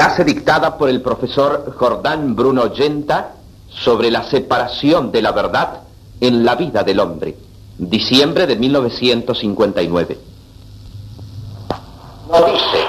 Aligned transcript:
Clase 0.00 0.24
dictada 0.24 0.78
por 0.78 0.88
el 0.88 1.02
profesor 1.02 1.74
Jordán 1.76 2.34
Bruno 2.34 2.72
Yenta 2.72 3.32
sobre 3.68 4.10
la 4.10 4.22
separación 4.22 5.12
de 5.12 5.20
la 5.20 5.30
verdad 5.30 5.82
en 6.22 6.42
la 6.42 6.54
vida 6.54 6.82
del 6.82 7.00
hombre. 7.00 7.36
Diciembre 7.76 8.46
de 8.46 8.56
1959. 8.56 10.18
No 12.30 12.46
dice 12.46 12.80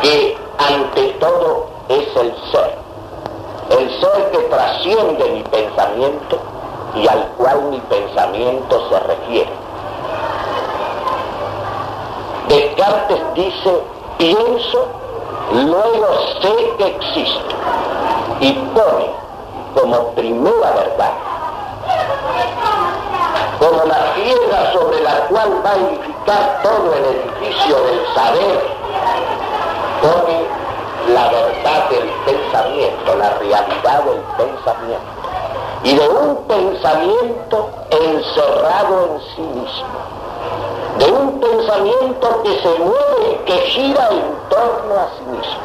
que 0.00 0.36
ante 0.58 1.02
todo 1.18 1.70
es 1.88 2.06
el 2.14 2.32
ser, 2.52 2.78
el 3.80 3.90
ser 4.00 4.30
que 4.30 4.38
trasciende 4.48 5.28
mi 5.32 5.42
pensamiento 5.42 6.40
y 6.94 7.08
al 7.08 7.26
cual 7.36 7.64
mi 7.68 7.80
pensamiento 7.80 8.88
se 8.88 9.00
refiere. 9.00 9.50
Descartes 12.48 13.20
dice, 13.34 13.99
pienso, 14.20 14.86
luego 15.50 16.06
sé 16.42 16.74
que 16.76 16.86
existo, 16.88 17.54
y 18.40 18.52
pone 18.52 19.10
como 19.74 20.10
primera 20.10 20.72
verdad, 20.72 21.12
como 23.58 23.84
la 23.86 24.14
piedra 24.14 24.72
sobre 24.74 25.00
la 25.00 25.26
cual 25.28 25.62
va 25.64 25.70
a 25.70 25.76
edificar 25.76 26.60
todo 26.62 26.94
el 26.96 27.04
edificio 27.04 27.76
del 27.82 28.14
saber, 28.14 28.60
pone 30.02 30.44
la 31.14 31.28
verdad 31.28 31.88
del 31.88 32.10
pensamiento, 32.26 33.16
la 33.16 33.30
realidad 33.38 34.04
del 34.04 34.20
pensamiento 34.36 35.20
y 35.82 35.96
de 35.96 36.08
un 36.08 36.36
pensamiento 36.44 37.70
encerrado 37.90 39.06
en 39.06 39.20
sí 39.34 39.40
mismo, 39.40 40.19
de 40.98 41.12
un 41.12 41.40
pensamiento 41.40 42.42
que 42.42 42.60
se 42.60 42.78
mueve, 42.78 43.40
que 43.46 43.58
gira 43.68 44.08
en 44.10 44.34
torno 44.48 44.94
a 44.94 45.08
sí 45.16 45.24
mismo. 45.24 45.60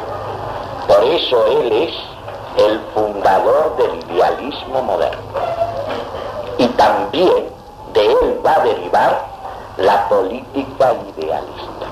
Por 0.87 1.03
eso 1.03 1.45
él 1.47 1.71
es 1.71 1.93
el 2.63 2.79
fundador 2.93 3.75
del 3.77 4.11
idealismo 4.11 4.81
moderno. 4.83 5.21
Y 6.57 6.67
también 6.67 7.49
de 7.93 8.05
él 8.05 8.41
va 8.45 8.53
a 8.53 8.59
derivar 8.59 9.25
la 9.77 10.07
política 10.07 10.93
idealista. 11.17 11.85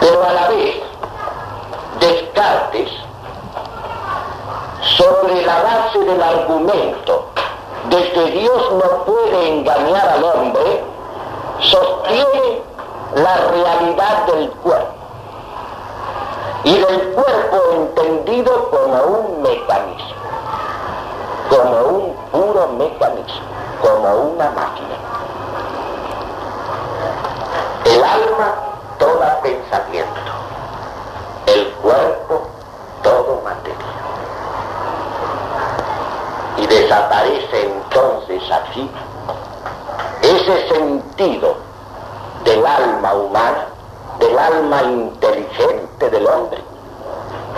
Pero 0.00 0.24
a 0.24 0.32
la 0.32 0.48
vez, 0.48 0.76
Descartes 2.00 2.90
sobre 4.98 5.46
la 5.46 5.62
base 5.62 5.98
del 6.00 6.22
argumento 6.22 7.33
de 7.94 8.10
que 8.10 8.24
Dios 8.32 8.72
no 8.72 9.04
puede 9.04 9.48
engañar 9.56 10.08
al 10.08 10.24
hombre, 10.24 10.82
sostiene 11.60 12.62
la 13.14 13.36
realidad 13.36 14.26
del 14.26 14.50
cuerpo 14.50 14.94
y 16.64 16.76
del 16.76 17.12
cuerpo 17.12 17.56
entendido 17.72 18.70
como 18.70 19.02
un 19.04 19.42
mecanismo, 19.42 20.14
como 21.50 21.82
un 21.98 22.14
puro 22.32 22.68
mecanismo, 22.76 23.46
como 23.80 24.14
una 24.32 24.50
máquina. 24.50 24.96
El 27.84 28.02
alma, 28.02 28.54
todo 28.98 29.40
pensamiento, 29.40 30.20
el 31.46 31.68
cuerpo, 31.74 32.48
todo 33.04 33.40
materia. 33.44 33.94
Y 36.64 36.66
desaparece 36.66 37.62
entonces 37.62 38.42
aquí 38.50 38.90
ese 40.22 40.68
sentido 40.68 41.56
del 42.42 42.64
alma 42.64 43.12
humana, 43.12 43.66
del 44.18 44.38
alma 44.38 44.82
inteligente 44.82 46.08
del 46.08 46.26
hombre, 46.26 46.58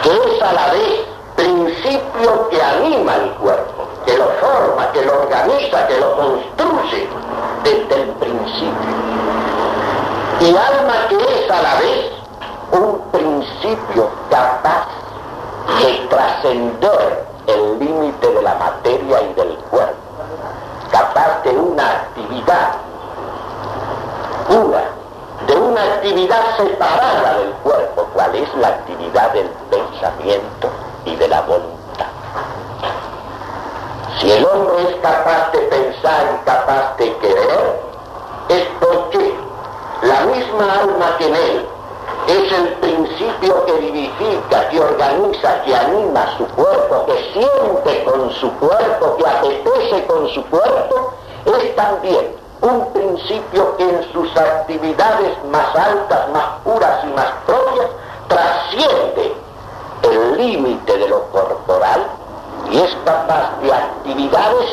que 0.03 0.11
es 0.11 0.43
a 0.43 0.53
la 0.53 0.73
vez 0.73 1.05
principio 1.37 2.49
que 2.49 2.61
anima 2.61 3.15
el 3.15 3.31
cuerpo, 3.35 3.87
que 4.05 4.19
lo 4.19 4.29
forma, 4.41 4.91
que 4.91 5.05
lo 5.05 5.23
organiza, 5.23 5.87
que 5.87 6.01
lo 6.01 6.17
construye 6.17 7.09
desde 7.63 8.03
el 8.03 8.09
principio. 8.15 8.97
Y 10.41 10.49
alma 10.49 11.07
que 11.09 11.17
es 11.17 11.49
a 11.49 11.63
la 11.63 11.75
vez 11.77 12.11
un 12.73 13.01
principio 13.13 14.11
capaz 14.31 14.89
de 15.81 16.07
trascender 16.09 17.36
el 17.47 17.79
límite 17.79 18.27
de 18.33 18.43
la 18.43 18.55
materia 18.55 19.23
y 19.23 19.35
del 19.35 19.57
cuerpo, 19.71 19.95
capaz 20.91 21.43
de 21.45 21.51
una 21.51 21.91
actividad. 21.91 22.73
Pura, 24.49 24.85
de 25.47 25.57
una 25.57 25.83
actividad 25.83 26.57
separada 26.57 27.39
del 27.39 27.53
cuerpo, 27.63 28.05
cual 28.15 28.35
es 28.35 28.55
la 28.57 28.69
actividad 28.69 29.33
del 29.33 29.49
pensamiento 29.71 30.71
y 31.05 31.17
de 31.17 31.29
la 31.29 31.41
voluntad. 31.43 32.07
Si 34.19 34.31
el 34.31 34.45
hombre 34.47 34.91
es 34.91 34.97
capaz 34.97 35.53
de 35.53 35.59
pensar 35.59 36.41
y 36.41 36.45
capaz 36.45 36.97
de 36.97 37.17
querer, 37.19 37.81
es 38.49 38.65
porque 38.81 39.35
la 40.03 40.21
misma 40.21 40.73
alma 40.81 41.17
que 41.19 41.27
en 41.27 41.35
él 41.35 41.69
es 42.27 42.53
el 42.53 42.69
principio 42.75 43.65
que 43.67 43.73
vivifica, 43.75 44.69
que 44.69 44.81
organiza, 44.81 45.63
que 45.63 45.77
anima 45.77 46.37
su 46.37 46.47
cuerpo, 46.49 47.07
que 47.07 47.33
siente 47.33 48.05
con 48.05 48.31
su 48.33 48.51
cuerpo, 48.55 49.17
que 49.17 49.27
apetece 49.27 50.07
con 50.07 50.29
su 50.31 50.45
cuerpo, 50.47 51.13
es 51.47 51.77
también 51.77 52.35
un 52.63 52.93
principio 52.93 53.77
que 53.77 53.85
en 53.85 54.13
sus 54.13 54.37
actividades 54.37 55.37
más 55.51 55.75
altas, 55.77 56.29
más 56.31 56.47
puras 56.65 57.05
y 57.05 57.09
más 57.09 57.29
propias, 57.47 57.87
trasciende 58.29 59.35
el 60.03 60.37
límite 60.37 60.99
de 60.99 61.09
lo 61.09 61.23
corporal 61.31 62.07
y 62.71 62.79
es 62.79 62.97
capaz 63.05 63.61
de 63.63 63.73
actividades 63.73 64.71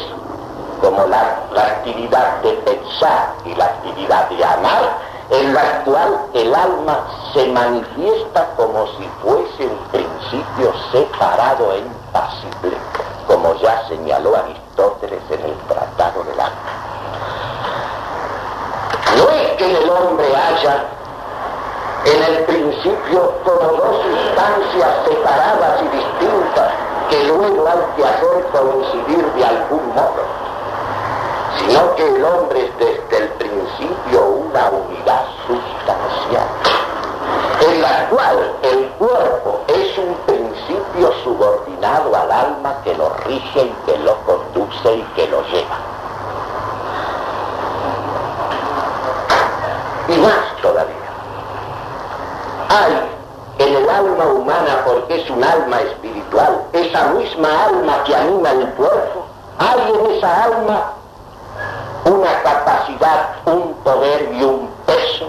como 0.82 1.06
la, 1.06 1.40
la 1.54 1.62
actividad 1.62 2.42
de 2.42 2.52
pensar 2.54 3.34
y 3.46 3.56
la 3.56 3.66
actividad 3.66 4.30
de 4.30 4.44
amar, 4.44 4.98
en 5.34 5.54
la 5.54 5.84
cual 5.84 6.28
el 6.34 6.54
alma 6.54 7.08
se 7.34 7.48
manifiesta 7.48 8.50
como 8.56 8.86
si 8.98 9.10
fuese 9.24 9.66
un 9.66 9.80
principio 9.92 10.72
separado 10.92 11.74
e 11.74 11.80
impasible, 11.80 12.78
como 13.26 13.56
ya 13.56 13.88
señaló 13.88 14.36
Aristóteles 14.36 15.22
en 15.32 15.42
el 15.42 15.58
Tratado 15.68 16.24
del 16.24 16.40
Alma. 16.40 16.74
No 19.18 19.30
es 19.32 19.48
que 19.58 19.76
el 19.76 19.90
hombre 19.90 20.28
haya 20.36 20.86
en 22.06 22.24
el 22.24 22.44
principio 22.44 23.34
como 23.44 23.78
dos 23.78 24.06
instancias 24.06 24.90
separadas 25.08 25.82
y 25.82 25.98
distintas 25.98 26.72
que 27.10 27.24
luego 27.24 27.68
hay 27.68 27.96
que 27.96 28.04
hacer 28.04 28.46
coincidir 28.52 29.34
de 29.34 29.46
algún 29.46 29.88
modo, 29.96 30.24
sino 31.58 31.96
que 31.96 32.08
el 32.08 32.24
hombre 32.24 32.66
es 32.66 32.78
desde 32.78 33.24
el 33.24 33.30
principio 33.30 34.33
una 34.54 34.70
unidad 34.70 35.26
sustancial, 35.48 36.48
en 37.62 37.82
la 37.82 38.10
cual 38.10 38.54
el 38.62 38.88
cuerpo 39.00 39.62
es 39.68 39.98
un 39.98 40.14
principio 40.28 41.12
subordinado 41.24 42.16
al 42.16 42.32
alma 42.32 42.76
que 42.84 42.94
lo 42.94 43.10
rige 43.26 43.62
y 43.64 43.76
que 43.86 43.98
lo 44.00 44.16
conduce 44.26 44.96
y 44.96 45.02
que 45.16 45.28
lo 45.28 45.42
lleva. 45.48 45.78
Y 50.10 50.18
más 50.20 50.62
todavía, 50.62 50.94
hay 52.70 53.10
en 53.58 53.76
el 53.76 53.90
alma 53.90 54.26
humana, 54.26 54.84
porque 54.86 55.22
es 55.22 55.30
un 55.32 55.44
alma 55.44 55.82
espiritual, 55.82 56.62
esa 56.74 57.06
misma 57.08 57.66
alma 57.66 58.04
que 58.04 58.16
anima 58.16 58.52
el 58.52 58.68
cuerpo, 58.74 59.26
hay 59.58 59.94
en 59.94 60.16
esa 60.16 60.44
alma 60.44 60.93
poder 64.04 64.30
y 64.34 64.44
un 64.44 64.68
peso 64.86 65.28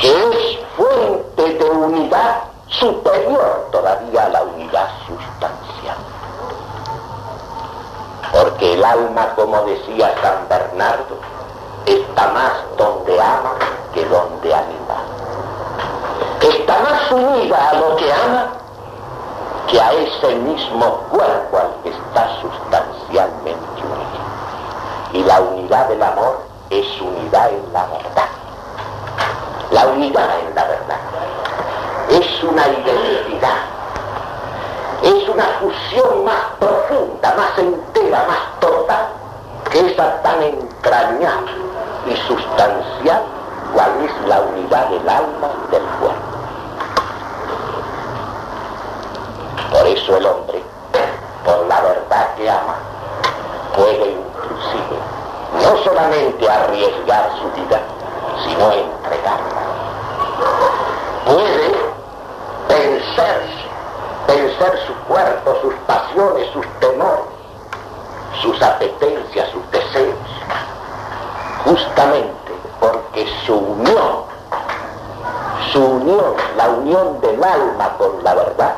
que 0.00 0.10
es 0.10 0.58
fuente 0.76 1.54
de 1.58 1.70
unidad 1.70 2.42
superior 2.68 3.68
todavía 3.70 4.24
a 4.24 4.28
la 4.30 4.42
unidad 4.42 4.88
sustancial. 5.06 5.96
Porque 8.32 8.74
el 8.74 8.84
alma, 8.84 9.32
como 9.36 9.62
decía 9.62 10.12
San 10.20 10.48
Bernardo, 10.48 11.16
está 11.86 12.28
más 12.32 12.52
donde 12.76 13.20
ama 13.20 13.54
que 13.92 14.04
donde 14.06 14.54
anima. 14.54 14.96
Está 16.40 16.78
más 16.80 17.12
unida 17.12 17.70
a 17.70 17.74
lo 17.74 17.96
que 17.96 18.12
ama 18.12 18.48
que 19.68 19.80
a 19.80 19.92
ese 19.92 20.34
mismo 20.34 20.98
cuerpo 21.10 21.58
al 21.58 21.74
que 21.84 21.90
está 21.90 22.28
sustancialmente 22.40 23.82
unido. 23.82 25.12
Y 25.12 25.22
la 25.22 25.40
unidad 25.40 25.88
del 25.88 26.02
amor 26.02 26.53
es 26.80 27.00
unidad 27.00 27.50
en 27.50 27.72
la 27.72 27.86
verdad. 27.86 28.28
La 29.70 29.86
unidad 29.86 30.40
en 30.40 30.54
la 30.54 30.64
verdad. 30.64 30.98
Es 32.10 32.42
una 32.42 32.66
identidad. 32.66 33.58
Es 35.02 35.28
una 35.28 35.44
fusión 35.60 36.24
más 36.24 36.42
profunda, 36.58 37.34
más 37.36 37.58
entera, 37.58 38.24
más 38.26 38.60
total, 38.60 39.06
que 39.70 39.92
esa 39.92 40.22
tan 40.22 40.42
entrañable 40.42 41.52
y 42.06 42.16
sustancial 42.28 43.22
cual 43.72 43.90
es 44.04 44.28
la 44.28 44.40
unidad 44.40 44.88
del 44.88 45.08
alma 45.08 45.48
y 45.66 45.70
del 45.70 45.82
cuerpo. 46.00 46.34
Por 49.70 49.86
eso 49.86 50.16
el 50.16 50.26
hombre, 50.26 50.62
por 51.44 51.66
la 51.66 51.80
verdad 51.80 52.34
que 52.36 52.50
ama, 52.50 52.76
puede 53.76 54.23
solamente 55.94 56.50
arriesgar 56.50 57.30
su 57.38 57.60
vida, 57.60 57.80
sino 58.44 58.72
entregarla. 58.72 59.62
Puede 61.24 61.72
vencerse, 62.68 63.64
vencer 64.26 64.78
su 64.88 64.94
cuerpo, 65.06 65.56
sus 65.62 65.74
pasiones, 65.86 66.50
sus 66.52 66.66
temores, 66.80 67.24
sus 68.42 68.60
apetencias, 68.60 69.48
sus 69.50 69.70
deseos, 69.70 70.16
justamente 71.64 72.52
porque 72.80 73.28
su 73.46 73.54
unión, 73.54 74.24
su 75.72 75.80
unión, 75.80 76.34
la 76.56 76.68
unión 76.70 77.20
del 77.20 77.44
alma 77.44 77.90
con 77.98 78.24
la 78.24 78.34
verdad, 78.34 78.74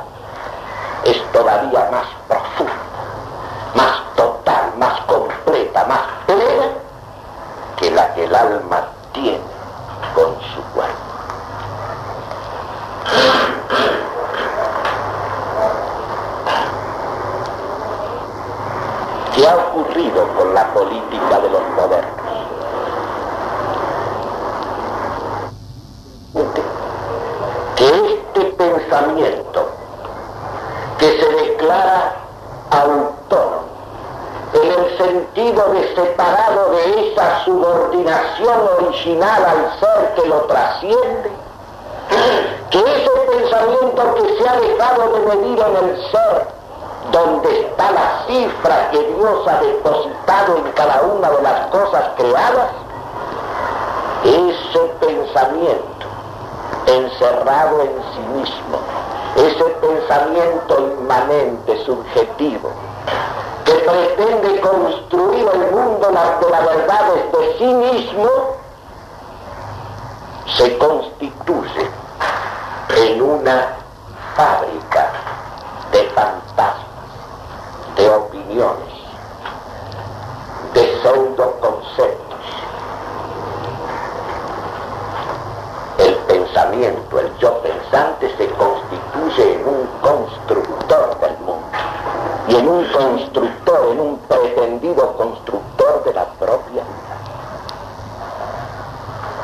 es 1.04 1.22
todavía 1.32 1.88
más 1.90 2.06
original 38.44 39.44
al 39.44 39.80
ser 39.80 40.14
que 40.14 40.28
lo 40.28 40.40
trasciende, 40.42 41.30
que 42.70 42.78
ese 42.78 43.10
pensamiento 43.30 44.14
que 44.14 44.36
se 44.36 44.48
ha 44.48 44.60
dejado 44.60 45.12
de 45.12 45.20
medir 45.26 45.58
en 45.58 45.76
el 45.76 46.10
ser, 46.10 46.46
donde 47.12 47.60
está 47.60 47.92
la 47.92 48.26
cifra 48.26 48.90
que 48.90 48.98
Dios 48.98 49.48
ha 49.48 49.60
depositado 49.60 50.56
en 50.56 50.72
cada 50.72 51.02
una 51.02 51.30
de 51.30 51.42
las 51.42 51.66
cosas 51.68 52.04
creadas, 52.16 52.70
ese 54.24 54.78
pensamiento 55.00 56.06
encerrado 56.86 57.80
en 57.82 57.92
sí 58.12 58.20
mismo, 58.38 58.78
ese 59.36 59.64
pensamiento 59.64 60.80
inmanente, 60.80 61.84
subjetivo, 61.84 62.70
que 63.66 63.72
pretende 63.72 64.60
construir 64.60 65.48
el 65.52 65.72
mundo 65.72 66.06
de 66.06 66.50
la 66.50 66.60
verdad 66.60 67.00
desde 67.32 67.58
sí 67.58 67.64
mismo, 67.64 68.28
se 70.56 70.78
constituye 70.78 71.90
en 72.96 73.22
una 73.22 73.76
fábrica 74.36 75.10
de 75.90 76.04
fantasmas, 76.10 76.76
de 77.96 78.08
opiniones, 78.08 78.94
de 80.72 81.00
pseudo-conceptos. 81.02 82.40
El 85.98 86.14
pensamiento, 86.14 87.18
el 87.18 87.36
yo 87.38 87.60
pensante 87.62 88.32
se 88.36 88.48
constituye 88.50 89.54
en 89.54 89.68
un 89.68 89.86
constructor 90.00 91.18
del 91.18 91.36
mundo 91.38 91.66
y 92.48 92.54
en 92.66 92.72
un 92.72 92.84
constructor, 92.86 93.92
en 93.92 94.00
un 94.00 94.18
pretendido 94.18 95.16
constructor 95.16 96.02
de 96.04 96.14
la 96.14 96.24
propia 96.32 96.82
vida. 96.82 97.16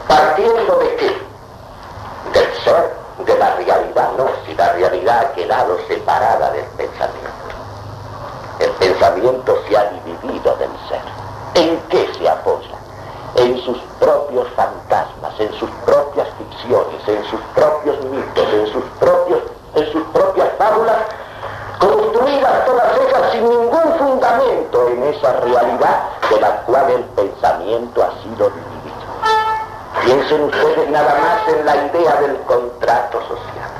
Partiendo 0.08 0.78
de 0.78 0.96
qué? 0.96 1.16
Del 2.32 2.54
ser, 2.64 2.96
de 3.24 3.38
la 3.38 3.54
realidad, 3.54 4.10
no, 4.18 4.26
si 4.44 4.54
la 4.54 4.72
realidad 4.72 5.18
ha 5.20 5.32
quedado 5.34 5.78
separada 5.86 6.50
del 6.50 6.64
pensamiento. 6.76 7.30
El 8.58 8.70
pensamiento 8.70 9.56
se 9.68 9.76
ha 9.76 9.84
dividido 9.90 10.56
del 10.56 10.70
ser. 10.88 11.02
¿En 11.54 11.80
qué 11.90 12.12
se 12.18 12.28
apoya? 12.28 12.76
En 13.36 13.56
sus 13.60 13.78
propios 14.00 14.48
fantasmas, 14.56 15.38
en 15.38 15.52
sus 15.60 15.70
propias 15.86 16.26
ficciones, 16.38 17.06
en 17.06 17.24
sus 17.30 17.40
propios 17.54 18.04
mitos, 18.04 18.52
en 18.52 18.66
sus 18.66 18.84
propios, 18.98 19.42
en 19.76 19.92
sus 19.92 20.02
propias 20.08 20.48
fábulas, 20.58 21.02
construidas 21.82 22.64
todas 22.64 22.96
ellas 22.96 23.32
sin 23.32 23.48
ningún 23.48 23.94
fundamento 23.98 24.88
en 24.88 25.02
esa 25.02 25.32
realidad 25.40 26.02
de 26.30 26.40
la 26.40 26.62
cual 26.62 26.90
el 26.90 27.02
pensamiento 27.04 28.02
ha 28.04 28.22
sido 28.22 28.50
dividido. 28.50 29.02
Piensen 30.04 30.44
ustedes 30.44 30.90
nada 30.90 31.14
más 31.20 31.48
en 31.48 31.66
la 31.66 31.76
idea 31.86 32.20
del 32.20 32.36
contrato 32.42 33.20
social. 33.22 33.70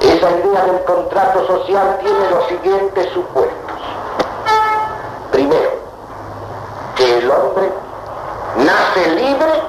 Esa 0.00 0.30
idea 0.30 0.64
del 0.64 0.82
contrato 0.84 1.46
social 1.46 1.98
tiene 2.00 2.30
los 2.30 2.46
siguientes 2.48 3.12
supuestos. 3.12 3.80
Primero, 5.30 5.70
que 6.96 7.18
el 7.18 7.30
hombre 7.30 7.72
nace 8.56 9.10
libre 9.12 9.62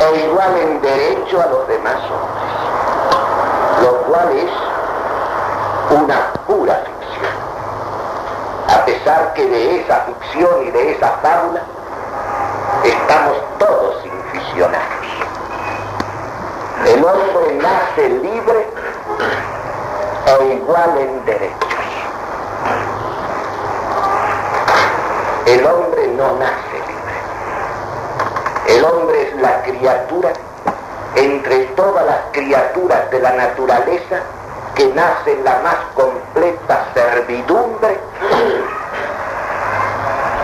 e 0.00 0.26
igual 0.26 0.56
en 0.56 0.80
derecho 0.82 1.40
a 1.40 1.46
los 1.46 1.68
demás 1.68 1.96
hombres, 2.10 3.82
lo 3.82 3.96
cual 4.02 4.36
es 4.36 4.63
una 5.94 6.32
pura 6.46 6.74
ficción. 6.84 7.32
A 8.68 8.84
pesar 8.84 9.32
que 9.34 9.46
de 9.46 9.80
esa 9.80 10.00
ficción 10.00 10.66
y 10.66 10.70
de 10.70 10.92
esa 10.92 11.08
fábula 11.22 11.62
estamos 12.82 13.36
todos 13.58 14.04
inficionados. 14.04 15.06
El 16.86 17.04
hombre 17.04 17.58
nace 17.62 18.08
libre 18.08 18.66
e 20.26 20.54
igual 20.54 20.98
en 20.98 21.24
derechos. 21.24 21.74
El 25.46 25.66
hombre 25.66 26.08
no 26.08 26.32
nace 26.38 26.76
libre. 26.88 27.16
El 28.76 28.84
hombre 28.84 29.28
es 29.28 29.36
la 29.36 29.62
criatura 29.62 30.32
entre 31.14 31.64
todas 31.76 32.04
las 32.04 32.18
criaturas 32.32 33.10
de 33.10 33.20
la 33.20 33.32
naturaleza 33.32 34.22
que 34.74 34.86
nace 34.88 35.36
la 35.44 35.60
más 35.60 35.76
completa 35.94 36.86
servidumbre 36.94 37.98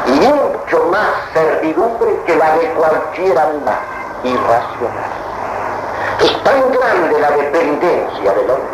y 0.06 0.10
mucho 0.10 0.84
más 0.90 1.08
servidumbre 1.32 2.20
que 2.26 2.36
la 2.36 2.56
de 2.56 2.70
cualquier 2.70 3.38
alma 3.38 3.78
irracional. 4.22 5.10
Es 6.20 6.42
tan 6.44 6.72
grande 6.72 7.20
la 7.20 7.30
dependencia 7.30 8.32
del 8.32 8.50
hombre, 8.50 8.70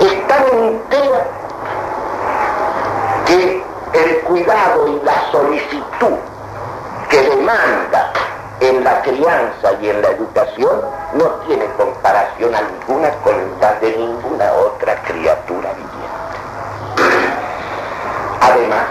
es 0.00 0.26
tan 0.26 0.58
entera 0.58 1.24
que 3.26 3.64
el 3.92 4.20
cuidado 4.22 4.88
y 4.88 5.00
la 5.04 5.30
solicitud 5.30 6.18
que 7.08 7.22
demanda 7.22 8.12
en 8.60 8.84
la 8.84 9.02
crianza 9.02 9.72
y 9.80 9.90
en 9.90 10.02
la 10.02 10.08
educación 10.08 10.80
no 11.14 11.24
tiene 11.46 11.66
comparación 11.76 12.54
alguna 12.54 13.10
con 13.22 13.34
la 13.60 13.74
de 13.74 13.96
ninguna 13.96 14.52
otra 14.52 15.02
criatura 15.02 15.70
viviente. 15.72 17.26
Además, 18.40 18.86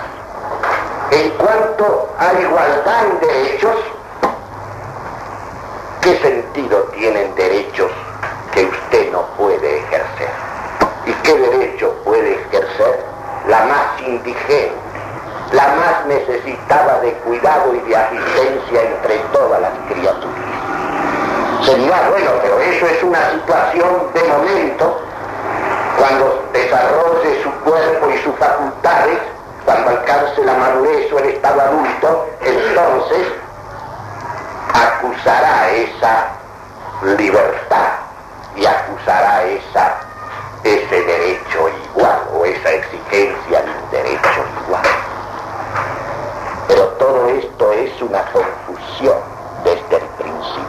en 1.11 1.29
cuanto 1.31 2.09
a 2.19 2.33
igualdad 2.33 3.05
en 3.05 3.19
derechos, 3.19 3.75
¿qué 6.01 6.17
sentido 6.19 6.79
tienen 6.95 7.33
derechos 7.35 7.91
que 8.53 8.65
usted 8.65 9.11
no 9.11 9.25
puede 9.37 9.79
ejercer? 9.79 10.29
¿Y 11.05 11.11
qué 11.23 11.37
derecho 11.37 11.93
puede 12.03 12.33
ejercer 12.33 13.05
la 13.47 13.65
más 13.65 14.01
indigente, 14.07 14.84
la 15.55 15.67
más 15.75 16.05
necesitada 16.05 16.99
de 16.99 17.13
cuidado 17.13 17.73
y 17.73 17.79
de 17.79 17.95
asistencia 17.95 18.81
entre 18.81 19.17
todas 19.31 19.61
las 19.61 19.71
criaturas? 19.87 20.45
Sería 21.65 22.09
bueno, 22.09 22.31
pero 22.41 22.59
eso 22.59 22.85
es 22.85 23.03
una 23.03 23.31
situación 23.31 23.89
de 24.13 24.23
momento, 24.25 25.01
cuando 25.97 26.43
desarrolle 26.51 27.41
su 27.41 27.51
cuerpo 27.63 28.09
y 28.09 28.17
sus 28.19 28.35
facultades, 28.35 29.17
cuando 29.63 29.89
alcance 29.91 30.43
la 30.43 30.53
madurez 30.53 31.11
o 31.11 31.19
el 31.19 31.29
estado 31.29 31.61
adulto, 31.61 32.29
entonces 32.41 33.27
acusará 34.73 35.71
esa 35.71 36.27
libertad 37.17 37.89
y 38.55 38.65
acusará 38.65 39.43
esa, 39.45 39.95
ese 40.63 41.01
derecho 41.01 41.69
igual 41.89 42.19
o 42.33 42.45
esa 42.45 42.71
exigencia 42.73 43.61
de 43.61 43.71
un 43.71 43.91
derecho 43.91 44.45
igual. 44.65 44.83
Pero 46.67 46.83
todo 46.99 47.27
esto 47.29 47.71
es 47.73 48.01
una 48.15 48.31
confusión 48.31 49.17
desde 49.63 49.97
el 49.97 50.07
principio. 50.17 50.63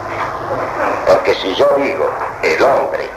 Porque 1.07 1.33
si 1.35 1.55
yo 1.55 1.67
digo 1.77 2.09
el 2.43 2.61
hombre, 2.61 3.09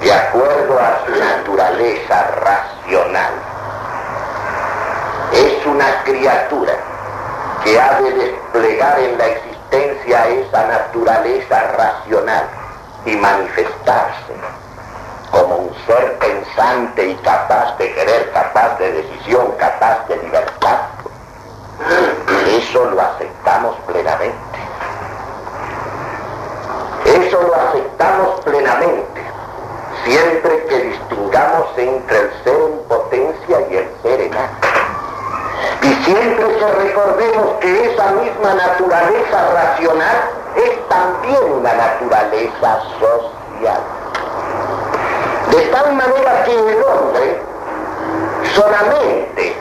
de 0.00 0.12
acuerdo 0.12 0.78
a 0.78 1.04
su 1.04 1.18
naturaleza 1.18 2.30
racional, 2.42 3.32
es 5.32 5.66
una 5.66 6.02
criatura 6.04 6.72
que 7.62 7.78
ha 7.78 8.00
de 8.00 8.10
desplegar 8.10 8.98
en 9.00 9.18
la 9.18 9.26
existencia 9.26 10.28
esa 10.28 10.66
naturaleza 10.66 11.60
racional 11.76 12.44
y 13.04 13.16
manifestarse 13.16 14.34
como 15.30 15.56
un 15.56 15.74
ser 15.86 16.18
pensante 16.18 17.06
y 17.06 17.14
capaz 17.16 17.76
de 17.76 17.92
querer, 17.92 18.30
capaz 18.32 18.78
de 18.78 18.92
decisión, 18.92 19.52
capaz 19.58 20.08
de 20.08 20.16
libertad. 20.16 20.90
Eso 22.70 22.84
lo 22.84 23.00
aceptamos 23.00 23.74
plenamente. 23.84 24.58
Eso 27.04 27.42
lo 27.42 27.52
aceptamos 27.52 28.40
plenamente, 28.42 29.22
siempre 30.04 30.66
que 30.66 30.78
distingamos 30.78 31.66
entre 31.76 32.20
el 32.20 32.30
ser 32.44 32.54
en 32.54 32.78
potencia 32.86 33.60
y 33.68 33.76
el 33.76 33.90
ser 34.02 34.20
en 34.20 34.34
acto. 34.34 34.68
Y 35.82 35.94
siempre 36.04 36.58
que 36.58 36.66
recordemos 36.84 37.54
que 37.60 37.92
esa 37.92 38.12
misma 38.12 38.54
naturaleza 38.54 39.50
racional 39.52 40.30
es 40.54 40.88
también 40.88 41.52
una 41.52 41.72
naturaleza 41.74 42.82
social. 43.00 43.80
De 45.50 45.60
tal 45.72 45.92
manera 45.96 46.44
que 46.44 46.52
el 46.52 46.84
hombre 46.84 47.42
solamente 48.54 49.56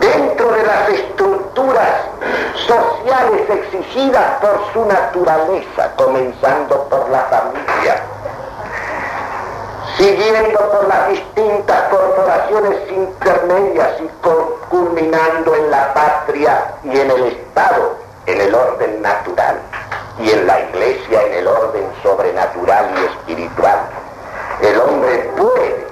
dentro 0.00 0.50
de 0.50 0.62
las 0.64 0.88
estructuras 0.88 2.11
sociales 2.66 3.50
exigidas 3.50 4.40
por 4.40 4.72
su 4.72 4.84
naturaleza, 4.86 5.92
comenzando 5.96 6.84
por 6.88 7.08
la 7.10 7.20
familia, 7.22 8.02
siguiendo 9.96 10.58
por 10.70 10.88
las 10.88 11.08
distintas 11.08 11.82
corporaciones 11.88 12.78
intermedias 12.90 14.00
y 14.00 14.08
culminando 14.68 15.54
en 15.54 15.70
la 15.70 15.92
patria 15.94 16.74
y 16.84 16.98
en 16.98 17.10
el 17.10 17.24
Estado, 17.24 17.96
en 18.26 18.40
el 18.40 18.54
orden 18.54 19.02
natural, 19.02 19.60
y 20.18 20.30
en 20.30 20.46
la 20.46 20.60
iglesia 20.60 21.22
en 21.22 21.34
el 21.34 21.46
orden 21.46 21.84
sobrenatural 22.02 22.90
y 22.96 23.04
espiritual. 23.04 23.78
El 24.60 24.80
hombre 24.80 25.30
puede 25.36 25.86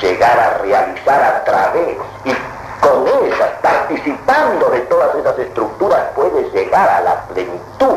llegar 0.00 0.38
a 0.38 0.58
realizar 0.58 1.22
a 1.22 1.44
través 1.44 1.96
y 2.24 2.32
con 2.80 3.06
esas, 3.26 3.50
participando 3.62 4.70
de 4.70 4.80
todas 4.80 5.14
esas 5.16 5.38
estructuras, 5.38 6.00
puede 6.14 6.50
llegar 6.50 6.88
a 6.88 7.00
la 7.00 7.22
plenitud 7.26 7.96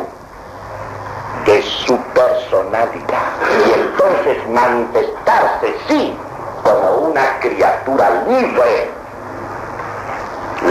de 1.45 1.62
su 1.62 1.98
personalidad 1.98 3.31
y 3.65 3.79
entonces 3.79 4.50
manifestarse, 4.50 5.75
sí, 5.88 6.17
como 6.63 7.07
una 7.09 7.39
criatura 7.39 8.24
libre, 8.27 8.89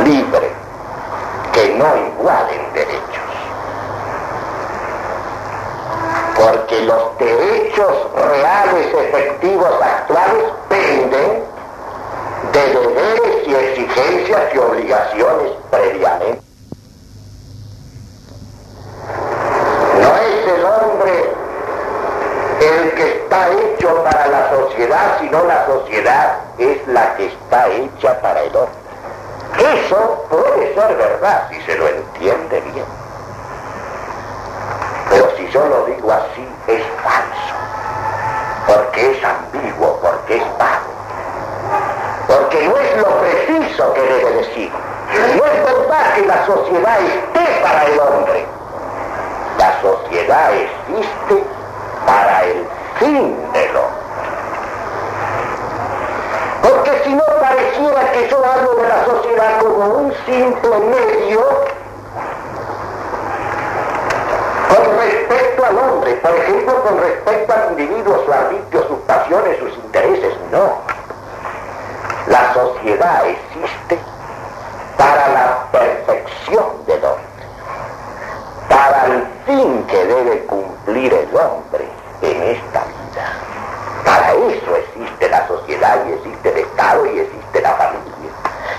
libre, 0.05 0.53
que 1.53 1.75
no 1.75 1.97
igual 1.97 2.47
en 2.51 2.73
derechos. 2.75 3.29
Porque 6.37 6.81
los 6.83 7.19
derechos 7.19 8.13
reales, 8.15 8.95
efectivos, 8.95 9.71
actuales, 9.83 10.45
penden 10.69 11.48
de 12.59 12.75
deberes 12.75 13.47
y 13.47 13.55
exigencias 13.55 14.55
y 14.55 14.59
obligaciones 14.59 15.53
previamente. 15.71 16.43
No 20.01 20.17
es 20.17 20.49
el 20.49 20.65
hombre 20.65 21.25
el 22.61 22.91
que 22.95 23.23
está 23.23 23.49
hecho 23.51 24.03
para 24.03 24.27
la 24.27 24.51
sociedad, 24.51 25.19
sino 25.21 25.45
la 25.45 25.67
sociedad 25.67 26.39
es 26.59 26.87
la 26.89 27.15
que 27.15 27.27
está 27.27 27.69
hecha 27.69 28.21
para 28.21 28.43
el 28.43 28.57
hombre. 28.57 28.79
Eso 29.59 30.27
puede 30.29 30.75
ser 30.75 30.97
verdad 30.97 31.49
si 31.51 31.61
se 31.63 31.77
lo 31.77 31.87
entiende 31.87 32.61
bien. 32.73 32.87
Pero 35.11 35.31
si 35.37 35.49
yo 35.51 35.65
lo 35.65 35.87
digo 35.87 36.11
así, 36.11 36.49
es 36.67 36.83
falso. 37.03 37.55
Porque 38.67 39.13
es 39.13 39.25
ambiguo, 39.25 40.01
porque 40.03 40.37
es 40.37 40.59
vago 40.59 40.99
porque 42.29 42.69
no 42.69 42.77
es 42.77 42.97
lo 42.97 43.21
preciso 43.21 43.93
que 43.95 44.01
debe 44.01 44.31
decir. 44.33 44.71
No 45.37 45.45
es 45.45 45.65
verdad 45.65 46.15
que 46.15 46.27
la 46.27 46.47
sociedad 46.47 47.01
esté 47.01 47.63
para 47.63 47.85
el 47.85 48.01
hombre. 48.01 48.47
La 49.59 49.81
sociedad 49.81 50.53
existe 50.53 51.45
para 52.07 52.45
el 52.45 52.67
fin 52.99 53.53
del 53.53 53.77
hombre. 53.77 53.99
Porque 56.63 57.03
si 57.05 57.15
no 57.15 57.25
pareciera 57.41 58.13
que 58.13 58.29
yo 58.29 58.45
hablo 58.45 58.75
de 58.75 58.89
la 58.89 59.05
sociedad 59.07 59.61
como 59.61 59.85
un 59.87 60.15
simple 60.27 60.79
medio 60.79 61.41
con 64.69 64.99
respecto 64.99 65.65
al 65.65 65.79
hombre, 65.79 66.15
por 66.15 66.35
ejemplo, 67.09 67.25
con 67.25 67.35
respecto 67.35 67.53
al 67.53 67.71
individuo, 67.71 68.23
su 68.25 68.33
arbitrio, 68.33 68.89
sus 68.89 68.99
pasiones, 69.01 69.59
sus 69.59 69.75
intereses, 69.85 70.35
no. 70.51 70.79
La 72.29 72.53
sociedad 72.53 73.27
existe 73.27 73.99
para 74.97 75.29
la 75.29 75.67
perfección 75.73 76.85
del 76.87 77.05
hombre, 77.05 77.47
para 78.69 79.07
el 79.07 79.27
fin 79.47 79.85
que 79.87 80.05
debe 80.05 80.45
cumplir 80.45 81.15
el 81.15 81.37
hombre 81.37 81.89
en 82.21 82.43
esta 82.43 82.85
vida. 82.85 83.33
Para 84.05 84.33
eso 84.33 84.77
existe 84.77 85.29
la 85.31 85.47
sociedad 85.49 86.05
y 86.07 86.13
existe 86.13 86.49
el 86.51 86.59
Estado 86.59 87.07
y 87.07 87.21
existe 87.21 87.61
la 87.63 87.75
familia. 87.77 88.31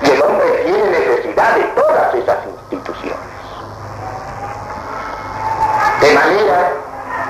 Y 0.04 0.12
el 0.12 0.22
hombre 0.22 0.48
tiene 0.66 0.90
necesidad 0.90 1.56
de 1.56 1.64
todas 1.64 2.14
esas 2.14 2.38
instituciones. 2.46 3.18
De 6.02 6.14
manera 6.14 6.72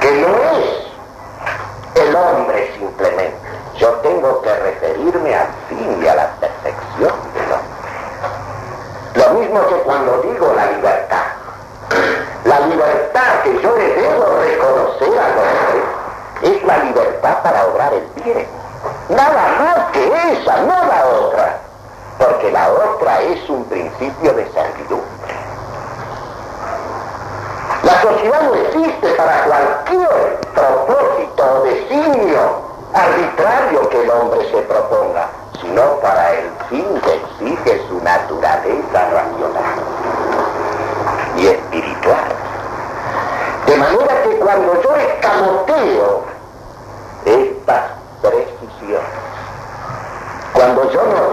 que 0.01 0.11
no 0.11 0.27
es 0.27 0.89
el 1.95 2.15
hombre 2.15 2.71
simplemente 2.77 3.49
yo 3.79 3.89
tengo 4.03 4.41
que 4.41 4.53
referirme 4.53 5.35
al 5.35 5.47
fin 5.69 6.03
y 6.03 6.07
a 6.07 6.15
la 6.15 6.27
perfección 6.31 7.13
del 7.33 7.51
hombre. 7.51 7.79
Lo 9.15 9.39
mismo 9.39 9.67
que 9.67 9.75
cuando 9.83 10.17
digo 10.21 10.53
la 10.53 10.65
libertad. 10.71 11.25
La 12.43 12.59
libertad 12.61 13.41
que 13.43 13.61
yo 13.61 13.75
le 13.77 13.93
debo 13.95 14.25
reconocer 14.41 15.17
al 15.17 15.31
hombre 15.31 16.53
es 16.55 16.63
la 16.63 16.77
libertad 16.79 17.41
para 17.41 17.65
obrar 17.67 17.93
el 17.93 18.23
bien. 18.23 18.47
Nada 19.09 19.55
más 19.59 19.91
que 19.91 20.07
esa, 20.33 20.57
no 20.61 20.85
la 20.85 21.05
otra. 21.05 21.57
Porque 22.17 22.51
la 22.51 22.69
otra 22.69 23.21
es 23.21 23.49
un 23.49 23.63
principio 23.65 24.33
de 24.33 24.45
servidumbre. 24.51 25.33
La 27.83 28.01
sociedad 28.01 28.41
no 28.41 28.55
existe 28.55 29.09
para 29.13 29.43
cualquier 29.45 30.39
propósito 30.53 31.43
o 31.55 31.63
designio 31.63 32.69
arbitrario 32.93 33.89
que 33.89 34.03
el 34.03 34.09
hombre 34.09 34.51
se 34.51 34.61
proponga, 34.63 35.27
sino 35.61 35.99
para 35.99 36.33
el 36.33 36.49
fin 36.69 36.85
que 37.01 37.15
exige 37.15 37.87
su 37.87 38.01
naturaleza 38.01 39.09
racional 39.11 39.79
y 41.37 41.47
espiritual. 41.47 42.25
De 43.65 43.77
manera 43.77 44.23
que 44.23 44.35
cuando 44.37 44.81
yo 44.81 44.95
escamoteo 44.95 46.23
estas 47.25 47.91
precisiones, 48.21 49.19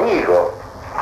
digo 0.07 0.53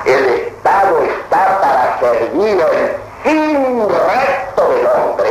el 0.07 0.25
Estado 0.25 0.99
está 1.03 1.61
para 1.61 1.99
servir 2.01 2.61
el 2.61 2.97
fin 3.23 3.89
recto 3.89 4.69
del 4.71 4.87
hombre, 4.87 5.31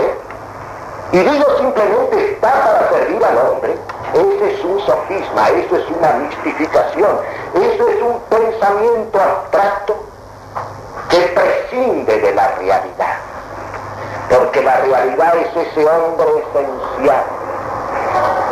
y 1.12 1.18
digo 1.18 1.58
simplemente 1.58 2.34
está 2.34 2.52
para 2.52 2.90
servir 2.90 3.24
al 3.24 3.38
hombre, 3.38 3.76
ese 4.14 4.54
es 4.54 4.64
un 4.64 4.80
sofisma, 4.80 5.50
eso 5.50 5.76
es 5.76 5.90
una 5.90 6.14
mistificación, 6.14 7.20
eso 7.54 7.88
es 7.88 8.02
un 8.02 8.20
pensamiento 8.30 9.20
abstracto 9.20 9.96
que 11.10 11.20
prescinde 11.20 12.20
de 12.20 12.34
la 12.34 12.48
realidad. 12.56 13.18
Porque 14.30 14.64
la 14.64 14.78
realidad 14.78 15.36
es 15.38 15.68
ese 15.68 15.88
hombre 15.88 16.28
esencial 16.30 17.24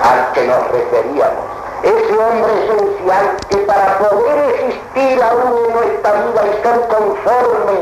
al 0.03 0.31
que 0.33 0.47
nos 0.47 0.71
referíamos. 0.71 1.50
Ese 1.83 2.17
hombre 2.17 2.65
esencial 2.65 3.37
que 3.49 3.57
para 3.57 3.97
poder 3.99 4.55
existir 4.55 5.23
aún 5.23 5.65
en 5.65 5.73
nuestra 5.73 6.11
vida 6.13 6.41
y 6.47 6.63
ser 6.63 6.79
conforme 6.87 7.79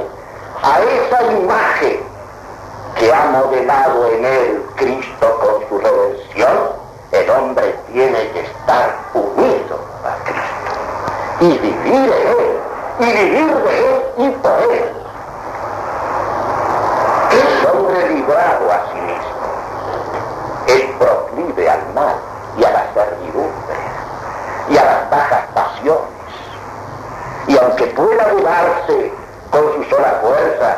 a 0.63 0.79
esa 0.81 1.23
imagen 1.33 1.99
que 2.97 3.13
ha 3.13 3.25
modelado 3.25 4.07
en 4.07 4.25
él 4.25 4.65
Cristo 4.75 5.39
con 5.39 5.67
su 5.69 5.77
redención, 5.79 6.79
el 7.11 7.29
hombre 7.29 7.75
tiene 7.91 8.31
que 8.31 8.41
estar 8.41 8.95
unido 9.13 9.79
a 10.05 10.23
Cristo 10.23 10.59
y 11.41 11.57
vivir 11.57 12.11
en 12.11 12.27
Él, 12.27 12.59
y 12.99 13.05
vivir 13.05 13.55
de 13.55 13.79
Él 13.79 14.01
y 14.17 14.29
por 14.29 14.59
Él. 14.71 14.83
El 17.31 17.67
hombre 17.67 18.09
librado 18.09 18.71
a 18.71 18.88
y 24.69 24.77
a 24.77 24.85
las 24.85 25.09
bajas 25.09 25.45
pasiones. 25.53 26.09
Y 27.47 27.57
aunque 27.57 27.85
pueda 27.87 28.31
llevarse 28.31 29.11
con 29.51 29.73
su 29.73 29.83
sola 29.89 30.19
fuerza 30.21 30.77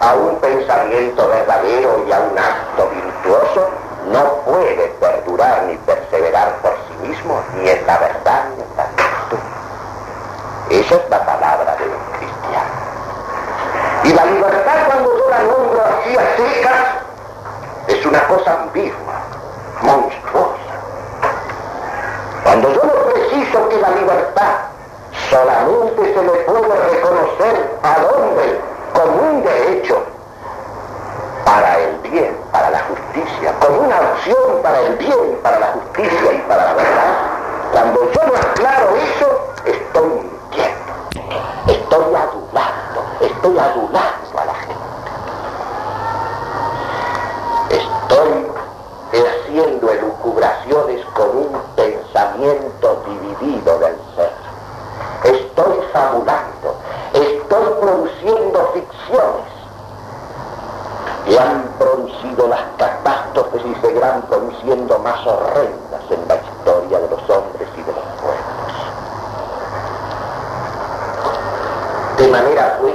a 0.00 0.14
un 0.14 0.36
pensamiento 0.36 1.28
verdadero 1.28 2.04
y 2.06 2.12
a 2.12 2.20
un 2.20 2.38
acto 2.38 2.88
virtuoso, 2.94 3.68
no 4.10 4.34
puede 4.44 4.86
perdurar 5.00 5.64
ni 5.64 5.76
perseverar 5.78 6.56
por 6.62 6.72
sí 6.72 7.08
mismo 7.08 7.42
ni 7.56 7.68
en 7.68 7.86
la 7.86 7.98
verdad 7.98 8.44
ni 8.56 8.62
en 8.62 8.76
la 8.76 8.86
virtud. 8.96 9.38
Eso 10.70 10.94
es 10.94 11.10
solamente 25.30 26.12
se 26.12 26.22
le 26.22 26.30
puede 26.44 26.90
reconocer 26.90 27.78
al 27.82 28.04
hombre 28.04 28.60
como 28.92 29.30
un 29.30 29.42
derecho 29.44 30.02
para 31.44 31.78
el 31.78 31.96
bien, 31.98 32.36
para 32.52 32.70
la 32.70 32.80
justicia, 32.80 33.54
como 33.60 33.80
una 33.80 34.00
opción 34.00 34.62
para 34.62 34.80
el 34.80 34.96
bien, 34.96 35.38
para 35.42 35.60
la 35.60 35.66
justicia 35.68 36.32
y 36.32 36.38
para 36.48 36.64
la 36.64 36.74
verdad, 36.74 37.14
cuando 37.72 38.12
yo 38.12 38.26
no 38.26 38.36
aclaro 38.36 38.96
eso, 38.96 39.40
estoy 39.64 40.08
mintiendo, 40.08 40.92
estoy 41.68 42.14
adulando, 42.14 43.04
estoy 43.20 43.58
adulando 43.58 44.38
a 44.38 44.44
la 44.44 44.54
gente. 44.54 44.80
Estoy 47.70 48.50
haciendo 49.26 49.90
elucubraciones 49.90 51.04
con 51.14 51.36
un 51.36 51.62
pensamiento 51.76 53.02
dividido 53.06 53.78
del 53.78 53.96
ser. 54.16 54.32
Estoy 55.24 55.82
fabulando, 55.92 56.76
estoy 57.12 57.74
produciendo 57.80 58.72
ficciones 58.72 59.50
que 61.26 61.38
han 61.38 61.62
producido 61.78 62.48
las 62.48 62.62
catástrofes 62.78 63.62
y 63.66 63.74
seguirán 64.40 64.46
produciendo 64.46 64.98
más 65.00 65.26
horrendas 65.26 66.02
en 66.10 66.28
la 66.28 66.36
historia 66.36 66.98
de 66.98 67.10
los 67.10 67.30
hombres 67.30 67.68
y 67.76 67.82
de 67.82 67.92
los 67.92 68.04
pueblos. 68.20 68.72
De 72.18 72.28
manera 72.28 72.78
pues 72.80 72.94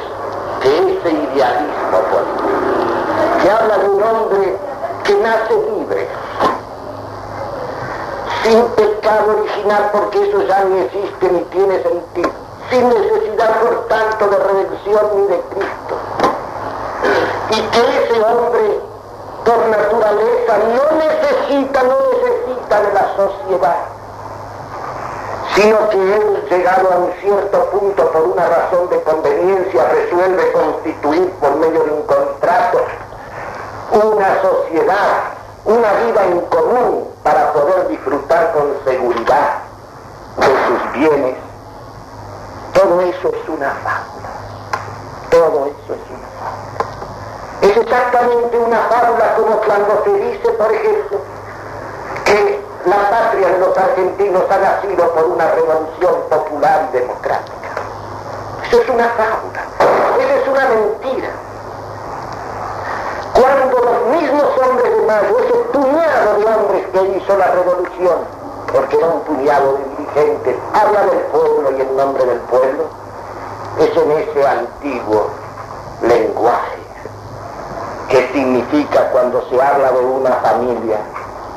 que 0.62 0.78
ese 0.78 1.12
idealismo 1.12 2.00
político, 2.12 2.50
que 3.42 3.52
habla 3.52 3.78
de 3.78 3.90
un 3.90 4.04
hombre 4.04 4.58
que 5.04 5.14
nace 5.16 5.54
libre, 5.54 6.08
sin 8.44 8.64
pecado 8.70 9.40
original 9.40 9.90
porque 9.92 10.30
eso 10.30 10.42
ya 10.48 10.64
ni 10.66 10.80
existe 10.80 11.32
ni 11.32 11.42
tiene 11.46 11.82
sentido, 11.82 12.32
sin 12.70 12.90
necesidad 12.90 13.62
por 13.62 13.88
tanto 13.88 14.28
de 14.28 14.38
redención 14.38 15.06
ni 15.16 15.28
de 15.28 15.42
Cristo, 15.50 15.96
y 17.52 17.62
que 17.62 17.80
ese 18.04 18.24
hombre 18.24 18.85
no 20.54 20.98
necesita, 20.98 21.84
no 21.84 21.96
necesita 22.22 22.82
de 22.82 22.94
la 22.94 23.16
sociedad, 23.16 23.76
sino 25.56 25.90
que 25.90 26.16
él, 26.16 26.46
llegado 26.50 26.92
a 26.92 26.98
un 26.98 27.14
cierto 27.22 27.66
punto 27.72 28.12
por 28.12 28.22
una 28.24 28.48
razón 28.48 28.90
de 28.90 29.02
conveniencia, 29.02 29.88
resuelve 29.90 30.52
constituir 30.52 31.32
por 31.34 31.56
medio 31.56 31.84
de 31.84 31.92
un 31.92 32.04
contrato 32.04 32.80
una 33.92 34.42
sociedad, 34.42 35.24
una 35.64 35.94
vida 35.94 36.26
en 36.26 36.42
común 36.42 37.10
para 37.24 37.54
poder 37.54 37.88
disfrutar 37.88 38.52
con 38.54 38.76
seguridad 38.84 39.60
de 40.38 40.46
sus 40.46 40.94
bienes. 40.94 41.38
Todo 42.74 43.02
eso 43.02 43.30
es 43.30 43.50
una 43.50 43.72
fábula. 43.72 44.30
Todo 45.30 45.66
eso 45.68 45.94
es. 45.94 46.05
Exactamente 47.76 48.58
una 48.58 48.80
fábula 48.84 49.36
como 49.36 49.58
cuando 49.58 50.02
se 50.06 50.14
dice, 50.14 50.50
por 50.52 50.72
ejemplo, 50.72 51.20
que 52.24 52.62
la 52.86 53.10
patria 53.10 53.50
de 53.50 53.60
los 53.60 53.78
argentinos 53.78 54.44
ha 54.50 54.58
nacido 54.58 55.12
por 55.12 55.26
una 55.26 55.52
revolución 55.52 56.16
popular 56.30 56.88
y 56.90 56.98
democrática. 57.00 57.70
Eso 58.66 58.82
es 58.82 58.90
una 58.90 59.10
fábula, 59.10 59.62
eso 60.18 60.36
es 60.42 60.48
una 60.48 60.70
mentira. 60.70 61.30
Cuando 63.34 63.78
los 63.78 64.22
mismos 64.22 64.48
hombres 64.58 64.96
de 64.96 65.02
Mayo, 65.06 65.40
ese 65.40 65.54
puñado 65.74 66.40
de 66.40 66.46
hombres 66.46 66.88
que 66.94 67.18
hizo 67.18 67.38
la 67.38 67.48
revolución, 67.48 68.20
porque 68.72 68.98
era 68.98 69.08
un 69.08 69.20
puñado 69.24 69.74
de 69.74 69.84
dirigentes, 69.98 70.56
habla 70.74 71.02
del 71.08 71.20
pueblo 71.20 71.72
y 71.78 71.82
en 71.82 71.98
nombre 71.98 72.26
del 72.26 72.40
pueblo, 72.40 72.86
es 73.80 73.98
en 73.98 74.12
ese 74.12 74.48
antiguo 74.48 75.30
lenguaje 76.02 76.85
que 78.10 78.28
significa 78.34 79.10
cuando 79.12 79.48
se 79.50 79.62
habla 79.62 79.92
de 79.92 80.00
una 80.00 80.32
familia. 80.36 80.98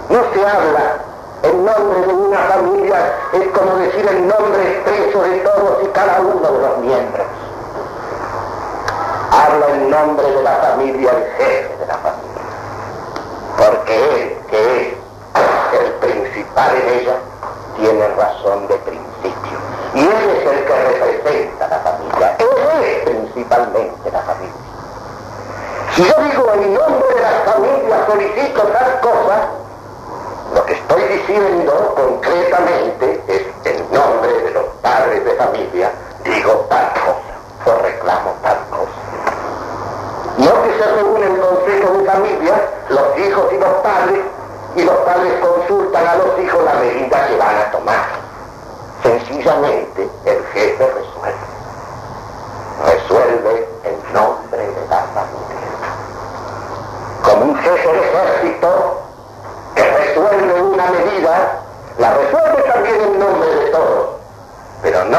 No 0.09 0.19
se 0.33 0.47
habla 0.47 0.97
en 1.43 1.65
nombre 1.65 2.01
de 2.01 2.13
una 2.13 2.39
familia, 2.39 3.15
es 3.33 3.49
como 3.49 3.77
decir 3.77 4.07
el 4.09 4.27
nombre 4.27 4.73
expreso 4.73 5.23
de 5.23 5.39
todos 5.41 5.85
y 5.85 5.87
cada 5.89 6.21
uno 6.21 6.51
de 6.51 6.59
los 6.59 6.79
miembros. 6.79 7.27
Habla 9.31 9.67
en 9.75 9.91
nombre 9.91 10.31
de 10.31 10.43
la 10.43 10.57
familia, 10.57 11.11
el 11.11 11.25
jefe 11.37 11.77
de 11.79 11.87
la 11.87 11.95
familia. 11.99 12.43
Porque 13.57 13.97
él, 13.97 14.37
que 14.49 14.89
es 14.89 15.81
el 15.81 15.93
principal 15.95 16.71
en 16.77 17.01
ella, 17.01 17.17
tiene 17.77 18.09
razón 18.09 18.67
de 18.67 18.77
principio. 18.79 19.59
Y 19.95 20.01
él 20.01 20.31
es 20.31 20.47
el 20.47 20.65
que 20.65 20.75
representa 20.75 21.69
la 21.69 21.79
familia. 21.81 22.37
Él 22.39 22.85
es 22.85 23.05
principalmente 23.05 24.11
la 24.11 24.21
familia. 24.23 24.68
Si 25.99 26.05
yo 26.05 26.15
digo 26.23 26.53
en 26.55 26.75
nombre 26.75 27.09
de 27.13 27.21
la 27.21 27.53
familia 27.53 28.07
solicito 28.07 28.63
tal 28.63 29.01
cosa, 29.01 29.49
lo 30.55 30.65
que 30.65 30.75
estoy 30.75 31.03
diciendo 31.03 31.93
concretamente 31.97 33.21
es 33.27 33.43
en 33.65 33.93
nombre 33.93 34.33
de 34.45 34.51
los 34.53 34.65
padres 34.81 35.25
de 35.25 35.33
familia, 35.33 35.91
digo 36.23 36.53
tal 36.69 36.93
cosa, 36.93 37.35
o 37.67 37.83
reclamo 37.83 38.33
tal 38.45 38.59
cosa. 38.71 38.93
No 40.37 40.63
que 40.63 40.79
se 40.79 40.89
reúne 40.89 41.27
el 41.27 41.41
consejo 41.41 41.93
de 41.99 42.05
familia, 42.05 42.69
los 42.91 43.19
hijos 43.19 43.53
y 43.53 43.59
los 43.59 43.75
padres, 43.83 44.21
y 44.77 44.83
los 44.85 44.97
padres 44.99 45.33
consultan 45.41 46.07
a 46.07 46.15
los 46.15 46.39
hijos 46.39 46.63
la 46.63 46.75
medida 46.75 47.27
que 47.27 47.37
van 47.39 47.57
a 47.57 47.71
tomar. 47.73 48.07
Sencillamente 49.03 50.09
el 50.27 50.45
jefe 50.53 50.93
resuelve. 50.95 51.39
Resuelve 52.87 53.69
en 53.83 54.13
nombre 54.15 54.65
de 54.65 54.89
la 54.89 55.03
familia. 55.13 55.49
Jefe 57.69 57.93
de 57.93 57.99
ejército 57.99 59.03
que 59.75 59.83
resuelve 59.83 60.63
una 60.63 60.87
medida, 60.87 61.61
la 61.99 62.15
resuelve 62.15 62.63
también 62.63 62.97
en 62.99 63.19
nombre 63.19 63.55
de 63.57 63.67
todos. 63.67 64.07
Pero 64.81 65.05
no 65.05 65.19